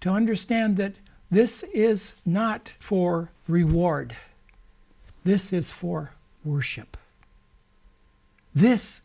to 0.01 0.09
understand 0.09 0.77
that 0.77 0.93
this 1.31 1.63
is 1.73 2.15
not 2.25 2.71
for 2.79 3.29
reward, 3.47 4.15
this 5.23 5.53
is 5.53 5.71
for 5.71 6.11
worship. 6.43 6.97
This 8.55 9.01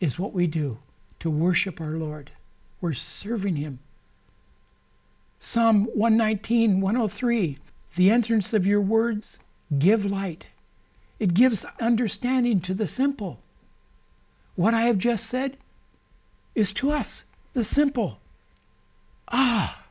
is 0.00 0.18
what 0.18 0.32
we 0.32 0.46
do 0.46 0.78
to 1.20 1.30
worship 1.30 1.80
our 1.80 1.96
Lord. 1.96 2.30
We're 2.82 2.94
serving 2.94 3.54
Him. 3.54 3.78
Psalm 5.38 5.84
119, 5.94 6.80
103 6.80 7.58
The 7.94 8.10
entrance 8.10 8.52
of 8.52 8.66
your 8.66 8.80
words 8.80 9.38
give 9.78 10.04
light. 10.04 10.48
It 11.20 11.32
gives 11.32 11.64
understanding 11.80 12.60
to 12.62 12.74
the 12.74 12.88
simple. 12.88 13.38
What 14.56 14.74
I 14.74 14.82
have 14.82 14.98
just 14.98 15.26
said 15.26 15.56
is 16.56 16.72
to 16.72 16.90
us, 16.90 17.22
the 17.52 17.62
simple. 17.62 18.18
Ah, 19.28 19.84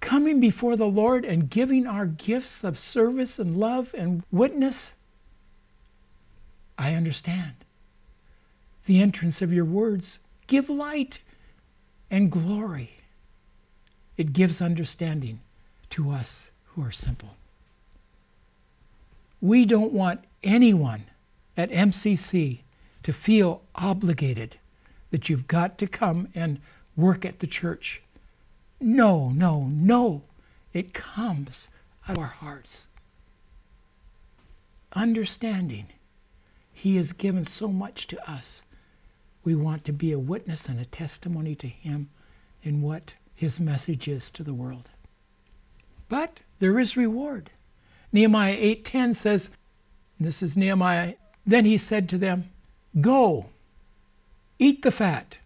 coming 0.00 0.40
before 0.40 0.74
the 0.74 0.88
Lord 0.88 1.24
and 1.24 1.48
giving 1.48 1.86
our 1.86 2.06
gifts 2.06 2.64
of 2.64 2.80
service 2.80 3.38
and 3.38 3.56
love 3.56 3.94
and 3.96 4.24
witness, 4.32 4.92
I 6.76 6.94
understand. 6.94 7.54
The 8.86 9.00
entrance 9.00 9.40
of 9.40 9.52
your 9.52 9.64
words 9.64 10.18
give 10.48 10.68
light 10.68 11.20
and 12.10 12.30
glory. 12.30 12.90
It 14.16 14.32
gives 14.32 14.60
understanding 14.60 15.40
to 15.90 16.10
us 16.10 16.50
who 16.66 16.82
are 16.82 16.92
simple. 16.92 17.36
We 19.40 19.64
don't 19.64 19.92
want 19.92 20.24
anyone 20.42 21.04
at 21.56 21.70
MCC 21.70 22.60
to 23.02 23.12
feel 23.12 23.62
obligated 23.74 24.56
that 25.10 25.28
you've 25.28 25.46
got 25.46 25.78
to 25.78 25.86
come 25.86 26.28
and 26.34 26.60
work 26.96 27.24
at 27.24 27.38
the 27.38 27.46
church. 27.46 28.00
No, 28.80 29.30
no, 29.30 29.64
no. 29.68 30.22
It 30.72 30.94
comes 30.94 31.68
out 32.08 32.16
of 32.16 32.22
our 32.22 32.28
hearts. 32.28 32.86
Understanding 34.92 35.86
He 36.72 36.96
has 36.96 37.12
given 37.12 37.44
so 37.44 37.68
much 37.68 38.06
to 38.08 38.30
us. 38.30 38.62
We 39.44 39.54
want 39.54 39.84
to 39.84 39.92
be 39.92 40.10
a 40.10 40.18
witness 40.18 40.70
and 40.70 40.80
a 40.80 40.86
testimony 40.86 41.54
to 41.56 41.68
Him 41.68 42.08
in 42.62 42.80
what 42.80 43.12
His 43.34 43.60
message 43.60 44.08
is 44.08 44.30
to 44.30 44.42
the 44.42 44.54
world. 44.54 44.88
But 46.08 46.40
there 46.60 46.80
is 46.80 46.96
reward. 46.96 47.50
Nehemiah 48.10 48.56
8:10 48.56 49.14
says, 49.14 49.50
this 50.18 50.42
is 50.42 50.56
Nehemiah, 50.56 51.16
then 51.44 51.66
he 51.66 51.76
said 51.76 52.08
to 52.08 52.16
them, 52.16 52.48
Go, 53.02 53.50
eat 54.58 54.80
the 54.80 54.90
fat, 54.90 55.36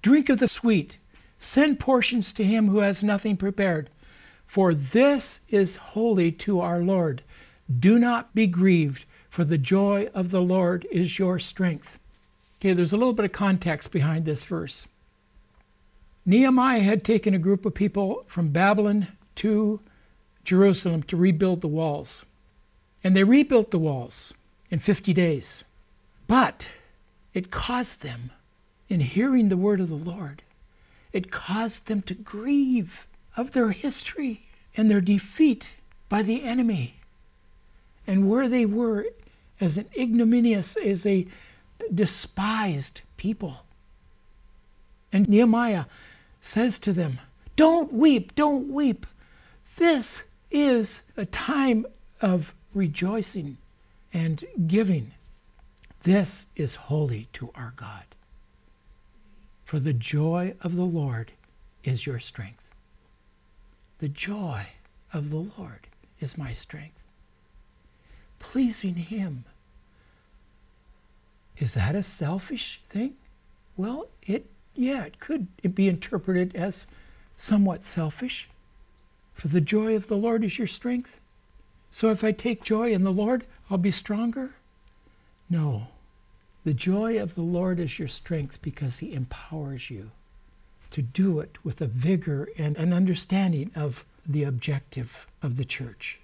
drink 0.00 0.30
of 0.30 0.38
the 0.38 0.48
sweet, 0.48 0.96
Send 1.38 1.78
portions 1.78 2.32
to 2.32 2.44
him 2.44 2.68
who 2.68 2.78
has 2.78 3.02
nothing 3.02 3.36
prepared. 3.36 3.90
For 4.46 4.72
this 4.72 5.40
is 5.50 5.76
holy 5.76 6.32
to 6.32 6.60
our 6.60 6.80
Lord. 6.80 7.22
Do 7.78 7.98
not 7.98 8.34
be 8.34 8.46
grieved, 8.46 9.04
for 9.28 9.44
the 9.44 9.58
joy 9.58 10.06
of 10.14 10.30
the 10.30 10.40
Lord 10.40 10.86
is 10.90 11.18
your 11.18 11.38
strength. 11.38 11.98
Okay, 12.60 12.72
there's 12.72 12.92
a 12.92 12.96
little 12.96 13.12
bit 13.12 13.24
of 13.24 13.30
context 13.30 13.92
behind 13.92 14.24
this 14.24 14.42
verse. 14.42 14.88
Nehemiah 16.26 16.80
had 16.80 17.04
taken 17.04 17.32
a 17.32 17.38
group 17.38 17.64
of 17.64 17.72
people 17.72 18.24
from 18.26 18.48
Babylon 18.48 19.06
to 19.36 19.78
Jerusalem 20.44 21.04
to 21.04 21.16
rebuild 21.16 21.60
the 21.60 21.68
walls. 21.68 22.24
And 23.04 23.14
they 23.14 23.22
rebuilt 23.22 23.70
the 23.70 23.78
walls 23.78 24.34
in 24.70 24.80
50 24.80 25.12
days. 25.12 25.62
But 26.26 26.66
it 27.32 27.52
caused 27.52 28.02
them, 28.02 28.32
in 28.88 29.00
hearing 29.00 29.48
the 29.48 29.56
word 29.56 29.78
of 29.78 29.88
the 29.88 29.94
Lord, 29.94 30.42
it 31.12 31.30
caused 31.30 31.86
them 31.86 32.02
to 32.02 32.14
grieve 32.14 33.06
of 33.36 33.52
their 33.52 33.70
history 33.70 34.42
and 34.76 34.90
their 34.90 35.00
defeat 35.00 35.68
by 36.08 36.22
the 36.22 36.42
enemy 36.42 36.94
and 38.04 38.28
where 38.28 38.48
they 38.48 38.66
were 38.66 39.06
as 39.60 39.78
an 39.78 39.86
ignominious, 39.96 40.76
as 40.76 41.06
a 41.06 41.26
despised 41.94 43.00
people. 43.16 43.64
And 45.12 45.28
Nehemiah 45.28 45.86
says 46.40 46.78
to 46.80 46.92
them, 46.92 47.18
Don't 47.56 47.92
weep, 47.92 48.34
don't 48.34 48.72
weep. 48.72 49.06
This 49.76 50.24
is 50.50 51.02
a 51.16 51.26
time 51.26 51.86
of 52.20 52.54
rejoicing 52.74 53.56
and 54.12 54.44
giving. 54.66 55.12
This 56.02 56.46
is 56.56 56.74
holy 56.74 57.28
to 57.34 57.50
our 57.54 57.72
God. 57.76 58.04
For 59.64 59.78
the 59.78 59.92
joy 59.92 60.54
of 60.62 60.76
the 60.76 60.84
Lord 60.84 61.32
is 61.84 62.06
your 62.06 62.20
strength. 62.20 62.70
The 63.98 64.08
joy 64.08 64.66
of 65.12 65.30
the 65.30 65.50
Lord 65.58 65.86
is 66.20 66.38
my 66.38 66.54
strength. 66.54 66.98
Pleasing 68.38 68.94
Him. 68.94 69.44
Is 71.60 71.74
that 71.74 71.96
a 71.96 72.02
selfish 72.04 72.80
thing? 72.88 73.16
Well, 73.76 74.08
it 74.22 74.46
yeah, 74.76 75.04
it 75.04 75.18
could 75.18 75.48
be 75.74 75.88
interpreted 75.88 76.54
as 76.54 76.86
somewhat 77.36 77.84
selfish. 77.84 78.48
For 79.34 79.48
the 79.48 79.60
joy 79.60 79.96
of 79.96 80.06
the 80.06 80.16
Lord 80.16 80.44
is 80.44 80.56
your 80.56 80.68
strength. 80.68 81.18
So 81.90 82.10
if 82.10 82.22
I 82.22 82.30
take 82.30 82.62
joy 82.62 82.92
in 82.92 83.02
the 83.02 83.12
Lord, 83.12 83.44
I'll 83.68 83.78
be 83.78 83.90
stronger? 83.90 84.54
No. 85.50 85.88
The 86.62 86.74
joy 86.74 87.20
of 87.20 87.34
the 87.34 87.42
Lord 87.42 87.80
is 87.80 87.98
your 87.98 88.06
strength 88.06 88.62
because 88.62 88.98
he 88.98 89.12
empowers 89.12 89.90
you 89.90 90.12
to 90.92 91.02
do 91.02 91.40
it 91.40 91.64
with 91.64 91.80
a 91.80 91.88
vigor 91.88 92.48
and 92.56 92.76
an 92.76 92.92
understanding 92.92 93.72
of 93.74 94.04
the 94.24 94.44
objective 94.44 95.26
of 95.42 95.56
the 95.56 95.64
church. 95.64 96.20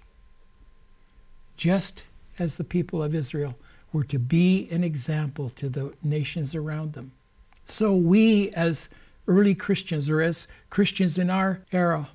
Just 1.57 2.03
as 2.39 2.55
the 2.55 2.63
people 2.63 3.03
of 3.03 3.13
Israel 3.13 3.57
were 3.95 4.03
to 4.03 4.19
be 4.19 4.67
an 4.71 4.83
example 4.83 5.49
to 5.51 5.69
the 5.69 5.93
nations 6.03 6.53
around 6.53 6.91
them. 6.91 7.13
So 7.65 7.95
we, 7.95 8.49
as 8.49 8.89
early 9.25 9.55
Christians 9.55 10.09
or 10.09 10.21
as 10.21 10.47
Christians 10.69 11.17
in 11.17 11.29
our 11.29 11.61
era, 11.71 12.09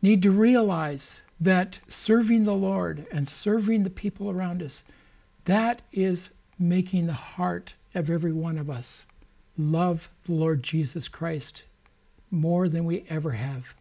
need 0.00 0.22
to 0.22 0.30
realize 0.30 1.16
that 1.40 1.76
serving 1.88 2.44
the 2.44 2.54
Lord 2.54 3.04
and 3.10 3.28
serving 3.28 3.82
the 3.82 3.90
people 3.90 4.30
around 4.30 4.62
us, 4.62 4.84
that 5.44 5.82
is 5.92 6.30
making 6.56 7.08
the 7.08 7.14
heart 7.34 7.74
of 7.96 8.08
every 8.08 8.32
one 8.32 8.56
of 8.56 8.70
us 8.70 9.04
love 9.56 10.08
the 10.24 10.34
Lord 10.34 10.62
Jesus 10.62 11.08
Christ 11.08 11.64
more 12.30 12.68
than 12.68 12.84
we 12.84 13.04
ever 13.08 13.32
have. 13.32 13.74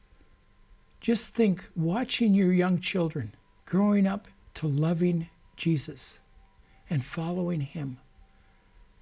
Just 1.01 1.35
think 1.35 1.63
watching 1.75 2.33
your 2.33 2.51
young 2.51 2.79
children 2.79 3.31
growing 3.67 4.07
up 4.07 4.27
to 4.55 4.65
loving 4.65 5.29
Jesus 5.55 6.17
and 6.89 7.03
following 7.03 7.61
Him. 7.61 7.97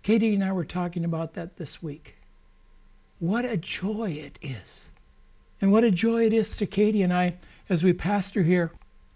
Katie 0.04 0.36
and 0.36 0.44
I 0.44 0.52
were 0.52 0.66
talking 0.66 1.06
about 1.06 1.34
that 1.34 1.58
this 1.58 1.82
week. 1.82 2.16
What 3.20 3.46
a 3.46 3.58
joy 3.58 4.12
it 4.12 4.38
is. 4.42 4.92
And 5.62 5.72
what 5.72 5.84
a 5.84 5.92
joy 5.92 6.26
it 6.26 6.34
is 6.34 6.58
to 6.58 6.66
Katie 6.66 7.02
and 7.02 7.14
I 7.14 7.36
as 7.70 7.84
we 7.84 7.94
pastor 7.94 8.44
here 8.44 8.72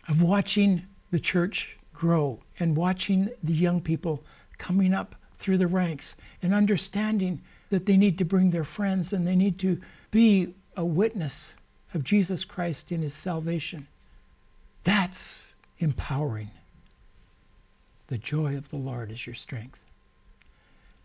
of 0.08 0.21
watching 0.21 0.82
the 1.12 1.19
church 1.19 1.77
grow 1.93 2.39
and 2.60 2.75
watching 2.75 3.29
the 3.43 3.53
young 3.53 3.82
people 3.82 4.23
coming 4.58 4.93
up 4.93 5.15
through 5.38 5.58
the 5.58 5.67
ranks 5.67 6.15
and 6.41 6.53
understanding 6.53 7.41
that 7.69 7.86
they 7.86 7.97
need 7.97 8.17
to 8.17 8.25
bring 8.25 8.49
their 8.49 8.63
friends 8.63 9.13
and 9.13 9.27
they 9.27 9.36
need 9.36 9.60
to 9.60 9.79
be 10.12 10.53
a 10.75 10.86
witness 10.86 11.53
of 11.93 12.03
Jesus 12.03 12.45
Christ 12.45 12.91
in 12.91 13.01
his 13.01 13.13
salvation. 13.13 13.86
That's 14.84 15.53
empowering. 15.79 16.51
The 18.10 18.17
joy 18.17 18.58
of 18.58 18.69
the 18.69 18.76
Lord 18.76 19.12
is 19.12 19.28
your 19.28 19.36
strength. 19.36 19.78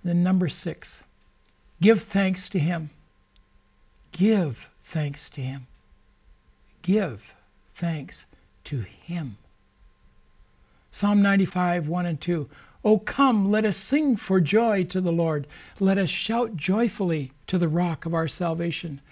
then, 0.03 0.23
number 0.23 0.49
six, 0.49 1.03
give 1.83 2.03
thanks 2.03 2.49
to 2.49 2.59
him. 2.59 2.88
Give 4.12 4.71
thanks 4.85 5.29
to 5.29 5.43
him. 5.43 5.67
Give 6.81 7.35
thanks 7.75 8.25
to 8.64 8.81
him. 8.81 9.37
Psalm 10.90 11.21
95, 11.21 11.88
1 11.88 12.07
and 12.07 12.19
2. 12.23 12.49
O 12.87 12.99
come, 13.01 13.51
let 13.51 13.67
us 13.67 13.77
sing 13.77 14.17
for 14.17 14.40
joy 14.40 14.85
to 14.85 15.03
the 15.03 15.12
Lord. 15.12 15.47
Let 15.81 15.99
us 15.99 16.09
shout 16.09 16.57
joyfully 16.57 17.33
to 17.49 17.59
the 17.59 17.69
rock 17.69 18.07
of 18.07 18.14
our 18.14 18.29
salvation. 18.29 19.03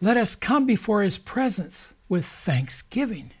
Let 0.00 0.16
us 0.16 0.36
come 0.36 0.66
before 0.66 1.02
his 1.02 1.18
presence 1.18 1.94
with 2.08 2.26
thanksgiving. 2.26 3.32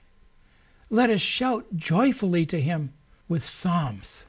Let 0.90 1.10
us 1.10 1.20
shout 1.20 1.76
joyfully 1.76 2.44
to 2.46 2.60
him 2.60 2.92
with 3.28 3.44
psalms. 3.44 4.24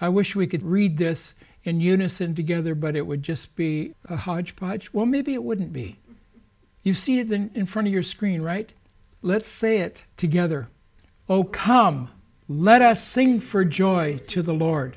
I 0.00 0.08
wish 0.08 0.34
we 0.34 0.46
could 0.46 0.62
read 0.62 0.98
this 0.98 1.34
in 1.64 1.80
unison 1.80 2.34
together, 2.34 2.74
but 2.74 2.96
it 2.96 3.06
would 3.06 3.22
just 3.22 3.54
be 3.56 3.94
a 4.04 4.16
hodgepodge. 4.16 4.92
Well, 4.92 5.06
maybe 5.06 5.34
it 5.34 5.42
wouldn't 5.42 5.72
be. 5.72 5.96
You 6.82 6.94
see 6.94 7.18
it 7.18 7.32
in 7.32 7.66
front 7.66 7.88
of 7.88 7.94
your 7.94 8.02
screen, 8.02 8.42
right? 8.42 8.70
Let's 9.22 9.48
say 9.48 9.78
it 9.78 10.02
together. 10.16 10.68
Oh, 11.28 11.42
come, 11.44 12.08
let 12.48 12.82
us 12.82 13.02
sing 13.02 13.40
for 13.40 13.64
joy 13.64 14.20
to 14.28 14.42
the 14.42 14.54
Lord. 14.54 14.96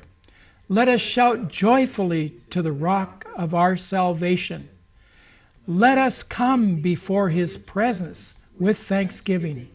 Let 0.68 0.86
us 0.86 1.00
shout 1.00 1.48
joyfully 1.48 2.34
to 2.50 2.62
the 2.62 2.70
rock 2.70 3.26
of 3.34 3.54
our 3.54 3.76
salvation. 3.76 4.68
Let 5.66 5.98
us 5.98 6.22
come 6.22 6.76
before 6.76 7.28
his 7.28 7.56
presence 7.56 8.34
with 8.58 8.78
thanksgiving. 8.78 9.68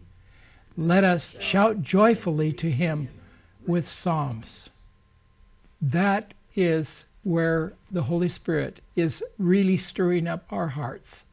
Let 0.77 1.05
us 1.05 1.35
shout 1.39 1.81
joyfully 1.81 2.51
to 2.53 2.69
him 2.69 3.07
with 3.65 3.87
psalms. 3.87 4.69
That 5.81 6.33
is 6.55 7.05
where 7.23 7.73
the 7.91 8.03
Holy 8.03 8.29
Spirit 8.29 8.81
is 8.95 9.23
really 9.39 9.77
stirring 9.77 10.27
up 10.27 10.45
our 10.51 10.67
hearts 10.67 11.23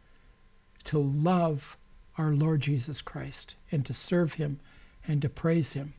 to 0.84 0.98
love 0.98 1.76
our 2.16 2.32
Lord 2.32 2.60
Jesus 2.60 3.00
Christ 3.00 3.54
and 3.70 3.84
to 3.86 3.92
serve 3.92 4.34
him 4.34 4.60
and 5.08 5.20
to 5.22 5.28
praise 5.28 5.72
him. 5.72 5.92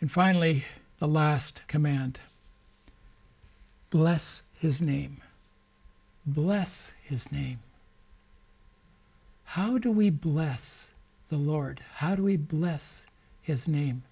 And 0.00 0.10
finally, 0.10 0.64
the 0.98 1.08
last 1.08 1.60
command 1.66 2.20
bless 3.90 4.42
his 4.58 4.80
name. 4.80 5.20
Bless 6.24 6.92
his 7.02 7.32
name. 7.32 7.58
How 9.44 9.76
do 9.76 9.90
we 9.90 10.08
bless 10.08 10.88
the 11.32 11.38
Lord? 11.38 11.80
How 11.94 12.14
do 12.14 12.24
we 12.24 12.36
bless 12.36 13.06
his 13.40 13.66
name? 13.66 14.02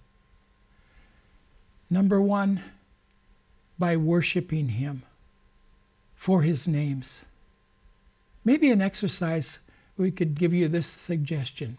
Number 1.87 2.19
one, 2.19 2.63
by 3.77 3.95
worshiping 3.95 4.69
him 4.69 5.03
for 6.15 6.41
his 6.41 6.67
names. 6.67 7.21
Maybe 8.43 8.71
an 8.71 8.81
exercise 8.81 9.59
we 9.97 10.09
could 10.09 10.33
give 10.33 10.51
you 10.51 10.67
this 10.67 10.87
suggestion. 10.87 11.77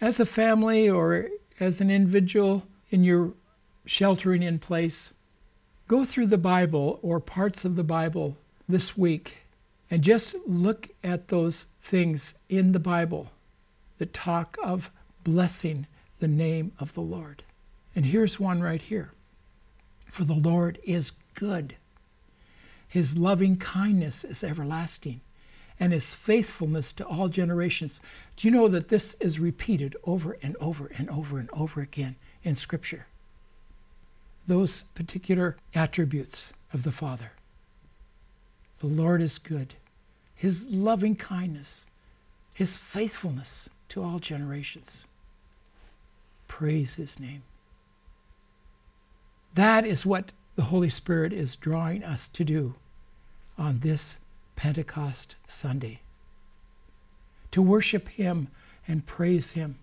As 0.00 0.20
a 0.20 0.24
family 0.24 0.88
or 0.88 1.30
as 1.58 1.80
an 1.80 1.90
individual, 1.90 2.62
in 2.92 3.02
your 3.02 3.32
sheltering 3.86 4.44
in 4.44 4.60
place, 4.60 5.12
go 5.88 6.04
through 6.04 6.26
the 6.28 6.38
Bible 6.38 7.00
or 7.02 7.18
parts 7.18 7.64
of 7.64 7.74
the 7.74 7.82
Bible 7.82 8.36
this 8.68 8.96
week 8.96 9.34
and 9.90 10.04
just 10.04 10.36
look 10.46 10.90
at 11.02 11.26
those 11.26 11.66
things 11.82 12.34
in 12.48 12.70
the 12.70 12.78
Bible 12.78 13.32
that 13.98 14.12
talk 14.12 14.56
of 14.62 14.90
blessing 15.22 15.86
the 16.20 16.28
name 16.28 16.72
of 16.78 16.94
the 16.94 17.00
Lord. 17.00 17.42
And 17.94 18.04
here's 18.06 18.40
one 18.40 18.60
right 18.60 18.82
here 18.82 19.12
For 20.06 20.24
the 20.24 20.34
Lord 20.34 20.78
is 20.84 21.12
good, 21.34 21.76
his 22.88 23.16
loving 23.16 23.56
kindness 23.56 24.24
is 24.24 24.44
everlasting, 24.44 25.20
and 25.80 25.92
his 25.92 26.14
faithfulness 26.14 26.92
to 26.92 27.06
all 27.06 27.28
generations. 27.28 28.00
Do 28.36 28.46
you 28.46 28.52
know 28.52 28.68
that 28.68 28.88
this 28.88 29.14
is 29.20 29.40
repeated 29.40 29.96
over 30.04 30.38
and 30.42 30.56
over 30.56 30.86
and 30.96 31.10
over 31.10 31.38
and 31.38 31.50
over 31.50 31.80
again 31.80 32.16
in 32.44 32.54
Scripture. 32.54 33.06
Those 34.46 34.82
particular 34.94 35.56
attributes 35.74 36.52
of 36.72 36.82
the 36.82 36.92
Father. 36.92 37.32
The 38.80 38.86
Lord 38.86 39.22
is 39.22 39.38
good, 39.38 39.74
His 40.34 40.66
loving 40.66 41.16
kindness, 41.16 41.84
His 42.52 42.76
faithfulness 42.76 43.68
to 43.90 44.02
all 44.02 44.18
generations. 44.18 45.04
Praise 46.48 46.94
His 46.94 47.18
name. 47.18 47.42
That 49.54 49.86
is 49.86 50.04
what 50.04 50.32
the 50.56 50.62
Holy 50.62 50.90
Spirit 50.90 51.32
is 51.32 51.56
drawing 51.56 52.04
us 52.04 52.28
to 52.28 52.44
do 52.44 52.74
on 53.56 53.80
this 53.80 54.16
Pentecost 54.56 55.36
Sunday 55.46 56.00
to 57.54 57.62
worship 57.62 58.08
Him 58.08 58.48
and 58.88 59.06
praise 59.06 59.52
Him, 59.52 59.78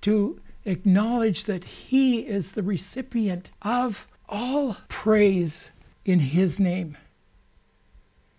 to 0.00 0.40
acknowledge 0.64 1.42
that 1.42 1.64
He 1.64 2.20
is 2.20 2.52
the 2.52 2.62
recipient 2.62 3.50
of 3.62 4.06
all 4.28 4.76
praise 4.88 5.70
in 6.04 6.20
His 6.20 6.60
name. 6.60 6.96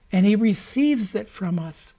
And 0.09 0.25
He 0.25 0.37
receives 0.37 1.15
it 1.15 1.29
from 1.29 1.59
us 1.59 1.95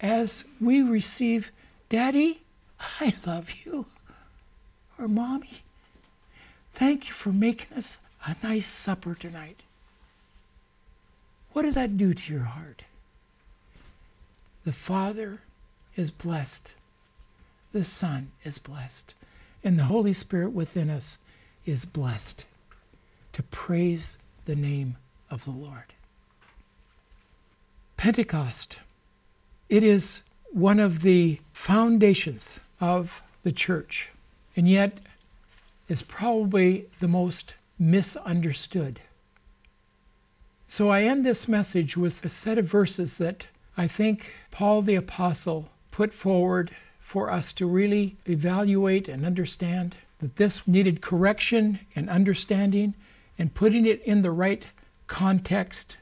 as 0.00 0.44
we 0.60 0.82
receive, 0.82 1.50
Daddy, 1.90 2.40
I 2.78 3.12
love 3.26 3.50
you. 3.64 3.84
Or 4.98 5.06
Mommy, 5.06 5.62
thank 6.74 7.08
you 7.08 7.12
for 7.12 7.32
making 7.32 7.76
us 7.76 7.98
a 8.24 8.34
nice 8.42 8.66
supper 8.66 9.14
tonight. 9.14 9.60
What 11.52 11.62
does 11.62 11.74
that 11.74 11.98
do 11.98 12.14
to 12.14 12.32
your 12.32 12.44
heart? 12.44 12.84
The 14.64 14.72
Father 14.72 15.40
is 15.96 16.10
blessed. 16.10 16.70
The 17.72 17.84
Son 17.84 18.30
is 18.44 18.56
blessed 18.58 19.12
and 19.62 19.78
the 19.78 19.84
Holy 19.84 20.12
Spirit 20.12 20.50
within 20.50 20.90
us 20.90 21.18
is 21.66 21.84
blessed 21.84 22.44
to 23.32 23.42
praise 23.44 24.16
the 24.46 24.56
name 24.56 24.96
of 25.30 25.44
the 25.44 25.50
Lord. 25.50 25.92
Pentecost, 27.96 28.78
it 29.68 29.84
is 29.84 30.22
one 30.52 30.80
of 30.80 31.02
the 31.02 31.38
foundations 31.52 32.58
of 32.80 33.22
the 33.42 33.52
church, 33.52 34.08
and 34.56 34.68
yet 34.68 34.98
is 35.88 36.02
probably 36.02 36.86
the 36.98 37.08
most 37.08 37.54
misunderstood. 37.78 39.00
So 40.66 40.88
I 40.88 41.02
end 41.02 41.24
this 41.24 41.48
message 41.48 41.96
with 41.96 42.24
a 42.24 42.28
set 42.28 42.58
of 42.58 42.66
verses 42.66 43.18
that 43.18 43.46
I 43.76 43.86
think 43.86 44.32
Paul 44.50 44.82
the 44.82 44.96
Apostle 44.96 45.70
put 45.90 46.12
forward 46.12 46.70
for 47.00 47.30
us 47.30 47.52
to 47.54 47.66
really 47.66 48.16
evaluate 48.28 49.08
and 49.08 49.24
understand 49.24 49.96
that 50.18 50.36
this 50.36 50.66
needed 50.66 51.00
correction 51.00 51.78
and 51.96 52.08
understanding 52.08 52.94
and 53.38 53.54
putting 53.54 53.86
it 53.86 54.02
in 54.02 54.22
the 54.22 54.30
right 54.30 54.66
context 55.06 55.96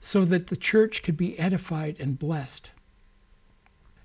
so 0.00 0.24
that 0.24 0.48
the 0.48 0.56
church 0.56 1.02
could 1.02 1.16
be 1.16 1.38
edified 1.38 1.96
and 1.98 2.18
blessed. 2.18 2.70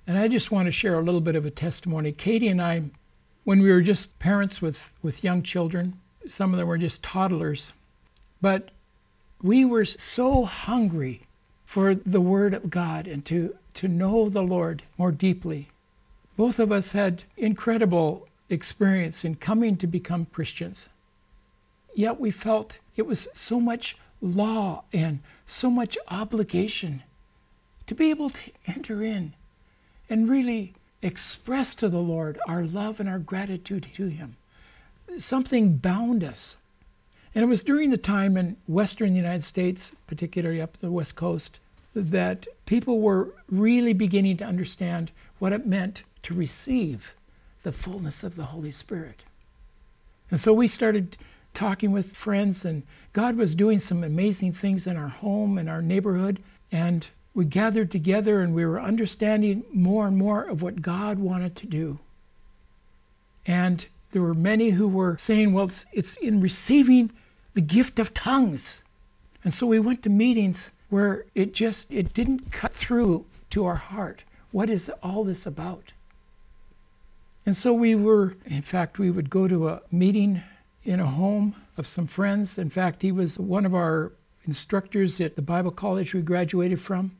And 0.09 0.17
I 0.17 0.29
just 0.29 0.51
want 0.51 0.67
to 0.67 0.71
share 0.71 0.97
a 0.97 1.03
little 1.03 1.19
bit 1.19 1.35
of 1.35 1.45
a 1.45 1.51
testimony. 1.51 2.13
Katie 2.13 2.47
and 2.47 2.61
I, 2.61 2.83
when 3.43 3.61
we 3.61 3.69
were 3.69 3.81
just 3.81 4.17
parents 4.19 4.61
with, 4.61 4.89
with 5.01 5.21
young 5.21 5.43
children, 5.43 5.99
some 6.27 6.53
of 6.53 6.57
them 6.57 6.67
were 6.67 6.77
just 6.77 7.03
toddlers, 7.03 7.73
but 8.41 8.71
we 9.41 9.65
were 9.65 9.83
so 9.83 10.45
hungry 10.45 11.23
for 11.65 11.93
the 11.93 12.21
Word 12.21 12.53
of 12.53 12.69
God 12.69 13.05
and 13.05 13.25
to, 13.25 13.53
to 13.73 13.89
know 13.89 14.29
the 14.29 14.41
Lord 14.41 14.81
more 14.97 15.11
deeply. 15.11 15.67
Both 16.37 16.57
of 16.57 16.71
us 16.71 16.93
had 16.93 17.23
incredible 17.35 18.29
experience 18.49 19.25
in 19.25 19.35
coming 19.35 19.75
to 19.75 19.87
become 19.87 20.27
Christians. 20.27 20.87
Yet 21.95 22.17
we 22.17 22.31
felt 22.31 22.77
it 22.95 23.05
was 23.05 23.27
so 23.33 23.59
much 23.59 23.97
law 24.21 24.85
and 24.93 25.19
so 25.45 25.69
much 25.69 25.97
obligation 26.07 27.03
to 27.87 27.93
be 27.93 28.09
able 28.09 28.29
to 28.29 28.51
enter 28.67 29.03
in 29.03 29.33
and 30.09 30.29
really 30.29 30.73
express 31.01 31.75
to 31.75 31.89
the 31.89 32.01
Lord 32.01 32.39
our 32.47 32.63
love 32.63 32.99
and 32.99 33.07
our 33.07 33.19
gratitude 33.19 33.87
to 33.93 34.07
Him. 34.07 34.35
Something 35.19 35.77
bound 35.77 36.23
us. 36.23 36.55
And 37.35 37.43
it 37.43 37.47
was 37.47 37.61
during 37.61 37.91
the 37.91 37.97
time 37.97 38.35
in 38.37 38.57
western 38.67 39.15
United 39.15 39.43
States, 39.43 39.95
particularly 40.07 40.61
up 40.61 40.77
the 40.77 40.91
west 40.91 41.15
coast, 41.15 41.59
that 41.93 42.47
people 42.65 42.99
were 42.99 43.33
really 43.49 43.93
beginning 43.93 44.37
to 44.37 44.45
understand 44.45 45.11
what 45.39 45.53
it 45.53 45.65
meant 45.65 46.03
to 46.23 46.33
receive 46.33 47.13
the 47.63 47.71
fullness 47.71 48.23
of 48.23 48.35
the 48.35 48.45
Holy 48.45 48.71
Spirit. 48.71 49.23
And 50.31 50.39
so 50.39 50.53
we 50.53 50.67
started 50.67 51.17
talking 51.53 51.91
with 51.91 52.15
friends, 52.15 52.65
and 52.65 52.83
God 53.13 53.35
was 53.35 53.55
doing 53.55 53.79
some 53.79 54.03
amazing 54.03 54.53
things 54.53 54.87
in 54.87 54.97
our 54.97 55.07
home 55.07 55.57
and 55.57 55.69
our 55.69 55.81
neighborhood. 55.81 56.39
And 56.71 57.05
we 57.37 57.45
gathered 57.45 57.91
together 57.91 58.41
and 58.41 58.55
we 58.55 58.65
were 58.65 58.81
understanding 58.81 59.63
more 59.71 60.07
and 60.07 60.17
more 60.17 60.41
of 60.45 60.63
what 60.63 60.81
God 60.81 61.19
wanted 61.19 61.55
to 61.57 61.67
do. 61.67 61.99
And 63.45 63.85
there 64.11 64.23
were 64.23 64.33
many 64.33 64.71
who 64.71 64.87
were 64.87 65.17
saying, 65.17 65.53
well, 65.53 65.65
it's, 65.65 65.85
it's 65.93 66.15
in 66.15 66.41
receiving 66.41 67.11
the 67.53 67.61
gift 67.61 67.99
of 67.99 68.11
tongues. 68.15 68.81
And 69.43 69.53
so 69.53 69.67
we 69.67 69.79
went 69.79 70.01
to 70.01 70.09
meetings 70.09 70.71
where 70.89 71.25
it 71.35 71.53
just 71.53 71.91
it 71.91 72.11
didn't 72.15 72.51
cut 72.51 72.73
through 72.73 73.23
to 73.51 73.65
our 73.65 73.75
heart. 73.75 74.23
What 74.49 74.71
is 74.71 74.89
all 75.03 75.23
this 75.23 75.45
about? 75.45 75.91
And 77.45 77.55
so 77.55 77.71
we 77.71 77.93
were, 77.93 78.35
in 78.47 78.63
fact, 78.63 78.97
we 78.97 79.11
would 79.11 79.29
go 79.29 79.47
to 79.47 79.67
a 79.67 79.81
meeting 79.91 80.41
in 80.85 80.99
a 80.99 81.05
home 81.05 81.53
of 81.77 81.87
some 81.87 82.07
friends. 82.07 82.57
In 82.57 82.71
fact, 82.71 83.03
he 83.03 83.11
was 83.11 83.37
one 83.37 83.67
of 83.67 83.75
our 83.75 84.11
instructors 84.47 85.21
at 85.21 85.35
the 85.35 85.43
Bible 85.43 85.69
college 85.69 86.15
we 86.15 86.21
graduated 86.23 86.81
from. 86.81 87.11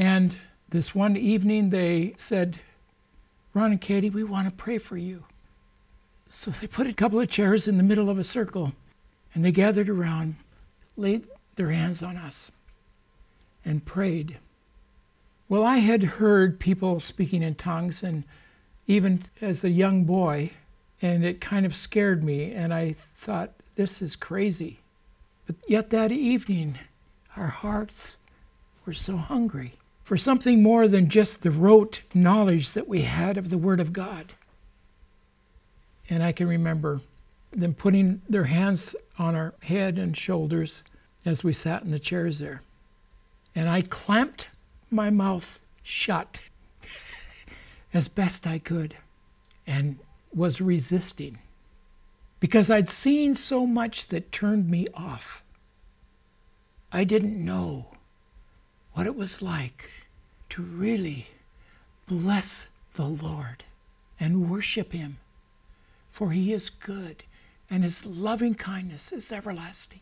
And 0.00 0.36
this 0.68 0.94
one 0.94 1.16
evening 1.16 1.70
they 1.70 2.14
said, 2.16 2.60
Ron 3.52 3.72
and 3.72 3.80
Katie, 3.80 4.10
we 4.10 4.22
want 4.22 4.48
to 4.48 4.54
pray 4.54 4.78
for 4.78 4.96
you. 4.96 5.24
So 6.28 6.52
they 6.52 6.68
put 6.68 6.86
a 6.86 6.92
couple 6.92 7.18
of 7.18 7.28
chairs 7.28 7.66
in 7.66 7.78
the 7.78 7.82
middle 7.82 8.08
of 8.08 8.18
a 8.18 8.22
circle 8.22 8.72
and 9.34 9.44
they 9.44 9.50
gathered 9.50 9.88
around, 9.88 10.36
laid 10.96 11.26
their 11.56 11.70
hands 11.70 12.04
on 12.04 12.16
us, 12.16 12.52
and 13.64 13.84
prayed. 13.84 14.38
Well, 15.48 15.64
I 15.64 15.78
had 15.78 16.02
heard 16.04 16.60
people 16.60 17.00
speaking 17.00 17.42
in 17.42 17.54
tongues, 17.56 18.04
and 18.04 18.22
even 18.86 19.22
as 19.40 19.64
a 19.64 19.70
young 19.70 20.04
boy, 20.04 20.50
and 21.02 21.24
it 21.24 21.40
kind 21.40 21.66
of 21.66 21.74
scared 21.74 22.22
me, 22.22 22.52
and 22.52 22.72
I 22.72 22.94
thought, 23.16 23.52
this 23.74 24.00
is 24.00 24.14
crazy. 24.14 24.78
But 25.46 25.56
yet 25.66 25.90
that 25.90 26.12
evening, 26.12 26.78
our 27.36 27.46
hearts 27.48 28.16
were 28.86 28.94
so 28.94 29.16
hungry 29.16 29.77
for 30.08 30.16
something 30.16 30.62
more 30.62 30.88
than 30.88 31.10
just 31.10 31.42
the 31.42 31.50
rote 31.50 32.00
knowledge 32.14 32.70
that 32.72 32.88
we 32.88 33.02
had 33.02 33.36
of 33.36 33.50
the 33.50 33.58
Word 33.58 33.78
of 33.78 33.92
God. 33.92 34.32
And 36.08 36.22
I 36.22 36.32
can 36.32 36.48
remember 36.48 37.02
them 37.50 37.74
putting 37.74 38.22
their 38.26 38.44
hands 38.44 38.96
on 39.18 39.34
our 39.34 39.52
head 39.60 39.98
and 39.98 40.16
shoulders 40.16 40.82
as 41.26 41.44
we 41.44 41.52
sat 41.52 41.82
in 41.82 41.90
the 41.90 41.98
chairs 41.98 42.38
there. 42.38 42.62
And 43.54 43.68
I 43.68 43.82
clamped 43.82 44.46
my 44.90 45.10
mouth 45.10 45.60
shut 45.82 46.38
as 47.92 48.08
best 48.08 48.46
I 48.46 48.60
could 48.60 48.96
and 49.66 49.98
was 50.34 50.58
resisting 50.58 51.36
because 52.40 52.70
I'd 52.70 52.88
seen 52.88 53.34
so 53.34 53.66
much 53.66 54.06
that 54.06 54.32
turned 54.32 54.70
me 54.70 54.86
off. 54.94 55.42
I 56.90 57.04
didn't 57.04 57.44
know 57.44 57.88
what 58.98 59.06
it 59.06 59.14
was 59.14 59.40
like 59.40 59.88
to 60.50 60.60
really 60.60 61.28
bless 62.08 62.66
the 62.94 63.06
Lord 63.06 63.62
and 64.18 64.50
worship 64.50 64.90
Him, 64.90 65.18
for 66.10 66.32
He 66.32 66.52
is 66.52 66.68
good 66.68 67.22
and 67.70 67.84
his 67.84 68.04
loving 68.04 68.56
kindness 68.56 69.12
is 69.12 69.30
everlasting, 69.30 70.00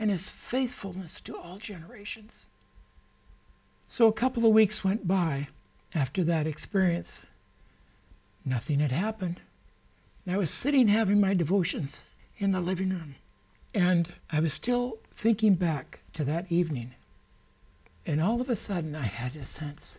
and 0.00 0.10
his 0.10 0.30
faithfulness 0.30 1.20
to 1.20 1.36
all 1.36 1.58
generations. 1.58 2.46
So 3.86 4.08
a 4.08 4.12
couple 4.12 4.44
of 4.44 4.52
weeks 4.52 4.82
went 4.82 5.06
by 5.06 5.46
after 5.94 6.24
that 6.24 6.44
experience. 6.44 7.22
Nothing 8.44 8.80
had 8.80 8.90
happened. 8.90 9.40
And 10.26 10.34
I 10.34 10.38
was 10.38 10.50
sitting 10.50 10.88
having 10.88 11.20
my 11.20 11.34
devotions 11.34 12.00
in 12.38 12.50
the 12.50 12.60
living 12.60 12.90
room, 12.90 13.14
and 13.72 14.12
I 14.32 14.40
was 14.40 14.52
still 14.52 14.98
thinking 15.14 15.54
back 15.54 16.00
to 16.14 16.24
that 16.24 16.50
evening. 16.50 16.94
And 18.08 18.22
all 18.22 18.40
of 18.40 18.48
a 18.48 18.56
sudden, 18.56 18.94
I 18.94 19.04
had 19.04 19.36
a 19.36 19.44
sense 19.44 19.98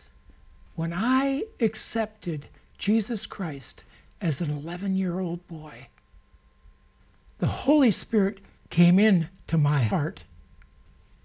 when 0.74 0.92
I 0.92 1.44
accepted 1.60 2.48
Jesus 2.76 3.24
Christ 3.24 3.84
as 4.20 4.40
an 4.40 4.50
11 4.50 4.96
year 4.96 5.20
old 5.20 5.46
boy, 5.46 5.86
the 7.38 7.46
Holy 7.46 7.92
Spirit 7.92 8.40
came 8.68 8.98
in 8.98 9.28
to 9.46 9.56
my 9.56 9.84
heart. 9.84 10.24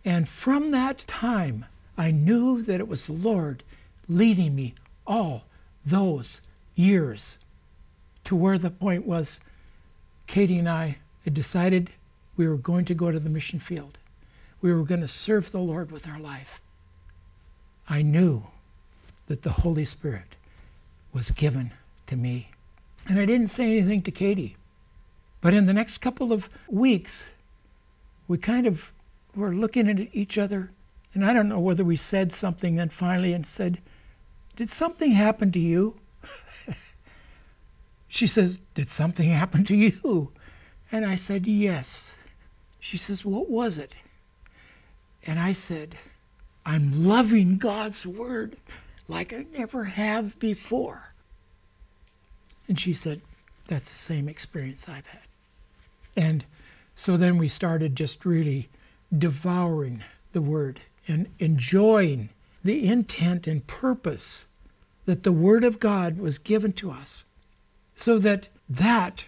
And 0.06 0.30
from 0.30 0.70
that 0.72 1.04
time, 1.08 1.66
I 1.98 2.12
knew 2.12 2.62
that 2.62 2.80
it 2.80 2.88
was 2.88 3.08
the 3.08 3.14
Lord 3.14 3.64
leading 4.08 4.54
me 4.54 4.76
all 5.08 5.44
those 5.88 6.40
years 6.76 7.40
to 8.26 8.36
where 8.36 8.60
the 8.60 8.70
point 8.70 9.08
was 9.08 9.40
Katie 10.28 10.60
and 10.60 10.70
I 10.70 11.00
had 11.24 11.34
decided 11.34 11.90
we 12.38 12.48
were 12.48 12.58
going 12.58 12.86
to 12.86 12.94
go 12.94 13.10
to 13.10 13.20
the 13.20 13.32
mission 13.32 13.60
field. 13.60 13.98
We 14.62 14.72
were 14.72 14.84
going 14.84 15.02
to 15.02 15.08
serve 15.08 15.52
the 15.52 15.58
Lord 15.58 15.92
with 15.92 16.08
our 16.08 16.20
life. 16.20 16.62
I 17.88 18.02
knew 18.02 18.44
that 19.28 19.44
the 19.44 19.52
Holy 19.52 19.86
Spirit 19.86 20.36
was 21.14 21.32
given 21.32 21.72
to 22.08 22.16
me. 22.16 22.50
And 23.08 23.20
I 23.20 23.26
didn't 23.26 23.50
say 23.50 23.78
anything 23.78 24.02
to 24.04 24.12
Katie. 24.12 24.58
But 25.42 25.54
in 25.54 25.66
the 25.68 25.74
next 25.74 26.00
couple 26.00 26.34
of 26.34 26.50
weeks, 26.68 27.26
we 28.28 28.38
kind 28.38 28.66
of 28.66 28.92
were 29.36 29.54
looking 29.54 29.88
at 29.88 30.16
each 30.16 30.38
other, 30.38 30.72
and 31.14 31.24
I 31.24 31.34
don't 31.34 31.50
know 31.50 31.60
whether 31.60 31.84
we 31.84 31.96
said 31.96 32.34
something 32.34 32.76
then 32.76 32.90
finally 32.90 33.34
and 33.34 33.46
said, 33.46 33.80
Did 34.56 34.70
something 34.70 35.12
happen 35.12 35.52
to 35.52 35.60
you? 35.60 35.96
she 38.08 38.26
says, 38.26 38.60
Did 38.74 38.90
something 38.90 39.30
happen 39.30 39.64
to 39.66 39.76
you? 39.76 40.32
And 40.92 41.06
I 41.06 41.16
said, 41.16 41.46
Yes. 41.46 42.14
She 42.80 42.98
says, 42.98 43.24
What 43.24 43.50
was 43.50 43.78
it? 43.78 43.94
And 45.28 45.40
I 45.40 45.52
said, 45.52 45.96
I'm 46.68 47.05
loving 47.05 47.57
God's 47.57 48.05
Word 48.07 48.57
like 49.07 49.34
I 49.34 49.45
never 49.53 49.84
have 49.84 50.39
before. 50.39 51.13
And 52.68 52.80
she 52.80 52.93
said, 52.93 53.22
That's 53.68 53.89
the 53.89 53.97
same 53.97 54.28
experience 54.28 54.89
I've 54.89 55.05
had. 55.05 55.22
And 56.18 56.43
so 56.95 57.18
then 57.18 57.38
we 57.38 57.47
started 57.47 57.95
just 57.95 58.26
really 58.26 58.68
devouring 59.16 60.03
the 60.34 60.41
Word 60.41 60.80
and 61.07 61.28
enjoying 61.38 62.30
the 62.63 62.88
intent 62.88 63.45
and 63.45 63.68
purpose 63.68 64.45
that 65.05 65.22
the 65.22 65.32
Word 65.32 65.63
of 65.63 65.80
God 65.80 66.18
was 66.18 66.39
given 66.39 66.74
to 66.74 66.89
us, 66.89 67.26
so 67.95 68.18
that 68.18 68.47
that 68.68 69.24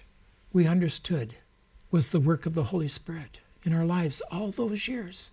we 0.53 0.65
understood 0.65 1.35
was 1.91 2.09
the 2.09 2.19
work 2.19 2.47
of 2.47 2.55
the 2.55 2.63
Holy 2.63 2.87
Spirit 2.87 3.37
in 3.63 3.73
our 3.73 3.85
lives 3.85 4.21
all 4.31 4.49
those 4.51 4.87
years. 4.87 5.29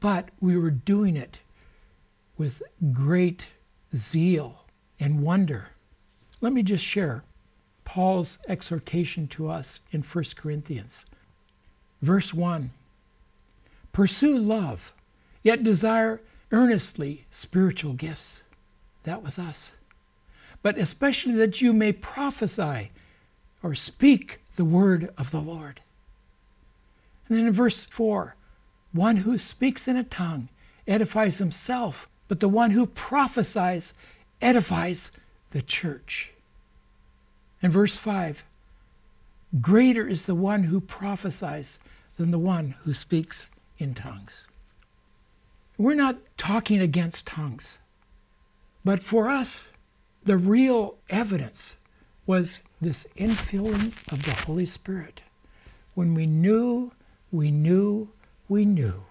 But 0.00 0.30
we 0.40 0.56
were 0.56 0.70
doing 0.70 1.16
it 1.16 1.38
with 2.36 2.62
great 2.92 3.48
zeal 3.94 4.66
and 5.00 5.22
wonder. 5.22 5.68
Let 6.40 6.52
me 6.52 6.62
just 6.62 6.84
share 6.84 7.24
Paul's 7.84 8.38
exhortation 8.46 9.26
to 9.28 9.48
us 9.48 9.80
in 9.92 10.02
1 10.02 10.24
Corinthians. 10.36 11.06
Verse 12.02 12.34
1 12.34 12.70
Pursue 13.92 14.38
love, 14.38 14.92
yet 15.42 15.64
desire 15.64 16.20
earnestly 16.52 17.24
spiritual 17.30 17.94
gifts. 17.94 18.42
That 19.04 19.22
was 19.22 19.38
us. 19.38 19.74
But 20.62 20.76
especially 20.76 21.34
that 21.34 21.62
you 21.62 21.72
may 21.72 21.92
prophesy 21.92 22.90
or 23.62 23.74
speak 23.74 24.40
the 24.56 24.64
word 24.64 25.12
of 25.16 25.30
the 25.30 25.40
Lord. 25.40 25.80
And 27.28 27.38
then 27.38 27.46
in 27.46 27.52
verse 27.52 27.86
4 27.86 28.35
one 28.96 29.16
who 29.16 29.38
speaks 29.38 29.86
in 29.86 29.96
a 29.96 30.04
tongue 30.04 30.48
edifies 30.88 31.38
himself, 31.38 32.08
but 32.28 32.40
the 32.40 32.48
one 32.48 32.70
who 32.70 32.86
prophesies 32.86 33.92
edifies 34.40 35.10
the 35.50 35.62
church. 35.62 36.32
In 37.62 37.70
verse 37.70 37.96
5 37.96 38.44
Greater 39.60 40.08
is 40.08 40.26
the 40.26 40.34
one 40.34 40.64
who 40.64 40.80
prophesies 40.80 41.78
than 42.16 42.30
the 42.30 42.38
one 42.38 42.74
who 42.82 42.92
speaks 42.92 43.48
in 43.78 43.94
tongues. 43.94 44.48
We're 45.78 45.94
not 45.94 46.18
talking 46.36 46.80
against 46.80 47.26
tongues, 47.26 47.78
but 48.84 49.02
for 49.02 49.28
us, 49.28 49.68
the 50.24 50.36
real 50.36 50.96
evidence 51.08 51.76
was 52.26 52.60
this 52.80 53.06
infilling 53.16 53.92
of 54.12 54.24
the 54.24 54.34
Holy 54.34 54.66
Spirit. 54.66 55.20
When 55.94 56.14
we 56.14 56.26
knew, 56.26 56.92
we 57.30 57.50
knew, 57.50 58.08
we 58.48 58.64
knew 58.64 59.02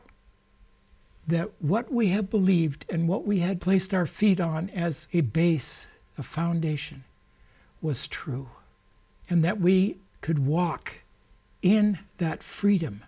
that 1.27 1.49
what 1.59 1.91
we 1.91 2.07
have 2.09 2.29
believed 2.29 2.85
and 2.89 3.07
what 3.07 3.25
we 3.25 3.39
had 3.39 3.59
placed 3.59 3.93
our 3.93 4.05
feet 4.05 4.39
on 4.39 4.69
as 4.69 5.07
a 5.13 5.21
base, 5.21 5.87
a 6.17 6.23
foundation, 6.23 7.03
was 7.81 8.07
true. 8.07 8.47
And 9.29 9.43
that 9.43 9.59
we 9.59 9.97
could 10.21 10.39
walk 10.39 10.93
in 11.61 11.97
that 12.17 12.43
freedom 12.43 13.03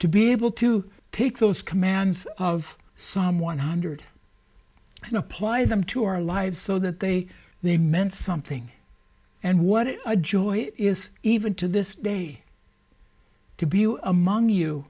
to 0.00 0.08
be 0.08 0.32
able 0.32 0.50
to 0.50 0.84
take 1.12 1.38
those 1.38 1.62
commands 1.62 2.26
of 2.38 2.76
Psalm 2.96 3.38
100 3.38 4.02
and 5.04 5.16
apply 5.16 5.64
them 5.64 5.84
to 5.84 6.04
our 6.04 6.20
lives 6.20 6.60
so 6.60 6.78
that 6.80 7.00
they, 7.00 7.28
they 7.62 7.76
meant 7.76 8.14
something. 8.14 8.70
And 9.42 9.60
what 9.60 9.86
a 10.04 10.16
joy 10.16 10.58
it 10.58 10.74
is, 10.76 11.10
even 11.22 11.54
to 11.56 11.68
this 11.68 11.94
day, 11.94 12.40
to 13.58 13.66
be 13.66 13.84
among 14.02 14.48
you 14.48 14.86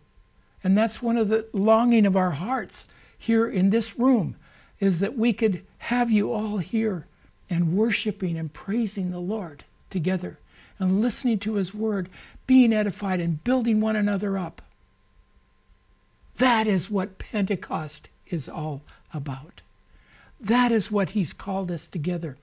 and 0.64 0.78
that's 0.78 1.02
one 1.02 1.18
of 1.18 1.28
the 1.28 1.46
longing 1.52 2.06
of 2.06 2.16
our 2.16 2.30
hearts 2.30 2.86
here 3.18 3.46
in 3.46 3.68
this 3.68 3.98
room 3.98 4.34
is 4.80 4.98
that 5.00 5.16
we 5.16 5.30
could 5.30 5.62
have 5.76 6.10
you 6.10 6.32
all 6.32 6.56
here 6.56 7.06
and 7.50 7.76
worshiping 7.76 8.38
and 8.38 8.50
praising 8.52 9.10
the 9.10 9.20
Lord 9.20 9.62
together 9.90 10.38
and 10.78 11.02
listening 11.02 11.38
to 11.40 11.54
his 11.54 11.74
word, 11.74 12.08
being 12.46 12.72
edified 12.72 13.20
and 13.20 13.44
building 13.44 13.78
one 13.78 13.94
another 13.94 14.38
up. 14.38 14.62
That 16.38 16.66
is 16.66 16.90
what 16.90 17.18
Pentecost 17.18 18.08
is 18.26 18.48
all 18.48 18.82
about. 19.12 19.60
That 20.40 20.72
is 20.72 20.90
what 20.90 21.10
he's 21.10 21.34
called 21.34 21.70
us 21.70 21.86
together. 21.86 22.38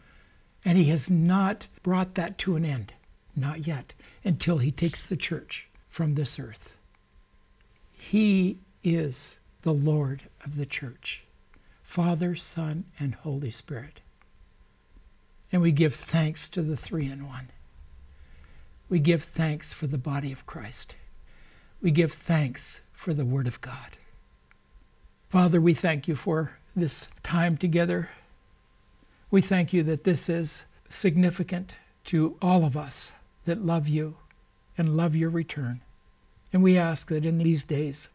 And 0.64 0.78
he 0.78 0.86
has 0.86 1.10
not 1.10 1.66
brought 1.82 2.14
that 2.16 2.38
to 2.40 2.56
an 2.56 2.66
end, 2.66 2.94
not 3.36 3.66
yet, 3.66 3.94
until 4.24 4.60
he 4.60 4.72
takes 4.72 5.08
the 5.08 5.18
church 5.18 5.68
from 5.90 6.14
this 6.14 6.40
earth. 6.40 6.74
He 8.04 8.58
is 8.84 9.38
the 9.62 9.74
Lord 9.74 10.24
of 10.44 10.56
the 10.56 10.66
church 10.66 11.24
Father, 11.84 12.36
Son, 12.36 12.84
and 13.00 13.14
Holy 13.14 13.52
Spirit. 13.52 14.02
And 15.52 15.62
we 15.62 15.72
give 15.72 15.96
thanks 15.96 16.48
to 16.50 16.64
the 16.64 16.76
three 16.76 17.10
in 17.12 17.28
one. 17.28 17.52
We 18.90 18.98
give 18.98 19.24
thanks 19.24 19.72
for 19.72 19.86
the 19.86 20.00
body 20.00 20.32
of 20.32 20.48
Christ. 20.48 20.96
We 21.80 21.92
give 21.92 22.12
thanks 22.12 22.82
for 22.92 23.14
the 23.14 23.24
Word 23.24 23.48
of 23.48 23.62
God. 23.62 23.96
Father, 25.30 25.62
we 25.62 25.76
thank 25.76 26.08
you 26.08 26.16
for 26.16 26.58
this 26.76 27.08
time 27.22 27.56
together. 27.56 28.10
We 29.30 29.42
thank 29.42 29.74
you 29.74 29.84
that 29.84 30.04
this 30.04 30.28
is 30.28 30.66
significant 30.90 31.76
to 32.06 32.36
all 32.42 32.66
of 32.66 32.76
us 32.76 33.12
that 33.46 33.64
love 33.64 33.88
you 33.88 34.18
and 34.76 34.98
love 34.98 35.16
your 35.16 35.30
return. 35.30 35.82
And 36.54 36.62
we 36.62 36.78
ask 36.78 37.08
that 37.08 37.26
in 37.26 37.38
these 37.38 37.64
days 37.64 38.10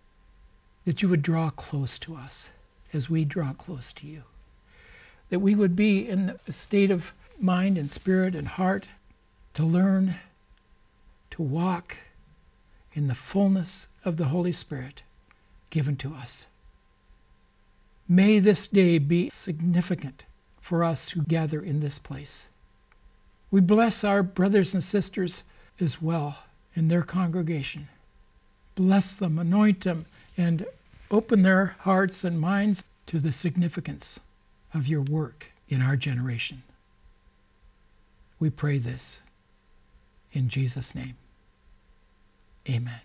that 0.84 1.00
you 1.00 1.08
would 1.08 1.22
draw 1.22 1.48
close 1.50 1.98
to 2.00 2.14
us 2.14 2.50
as 2.92 3.08
we 3.08 3.24
draw 3.24 3.54
close 3.54 3.92
to 3.94 4.06
you. 4.06 4.24
That 5.30 5.40
we 5.40 5.54
would 5.54 5.74
be 5.74 6.06
in 6.06 6.38
a 6.46 6.52
state 6.52 6.90
of 6.90 7.12
mind 7.40 7.78
and 7.78 7.90
spirit 7.90 8.34
and 8.34 8.46
heart 8.46 8.86
to 9.54 9.64
learn 9.64 10.16
to 11.30 11.42
walk 11.42 11.96
in 12.92 13.08
the 13.08 13.14
fullness 13.14 13.86
of 14.04 14.18
the 14.18 14.26
Holy 14.26 14.52
Spirit 14.52 15.02
given 15.70 15.96
to 15.96 16.14
us. 16.14 16.46
May 18.06 18.38
this 18.38 18.66
day 18.66 18.98
be 18.98 19.30
significant 19.30 20.24
for 20.60 20.84
us 20.84 21.08
who 21.10 21.22
gather 21.22 21.62
in 21.62 21.80
this 21.80 21.98
place. 21.98 22.46
We 23.50 23.60
bless 23.60 24.04
our 24.04 24.22
brothers 24.22 24.74
and 24.74 24.84
sisters 24.84 25.42
as 25.80 26.02
well 26.02 26.44
in 26.74 26.88
their 26.88 27.02
congregation 27.02 27.88
bless 28.76 29.14
them, 29.14 29.38
anoint 29.38 29.82
them, 29.82 30.06
and 30.36 30.64
open 31.10 31.42
their 31.42 31.74
hearts 31.80 32.22
and 32.22 32.40
minds 32.40 32.84
to 33.06 33.18
the 33.18 33.32
significance 33.32 34.20
of 34.74 34.86
your 34.86 35.02
work 35.02 35.46
in 35.68 35.82
our 35.82 35.96
generation. 35.96 36.62
We 38.38 38.50
pray 38.50 38.78
this 38.78 39.20
in 40.32 40.48
Jesus' 40.48 40.94
name. 40.94 41.16
Amen. 42.68 43.00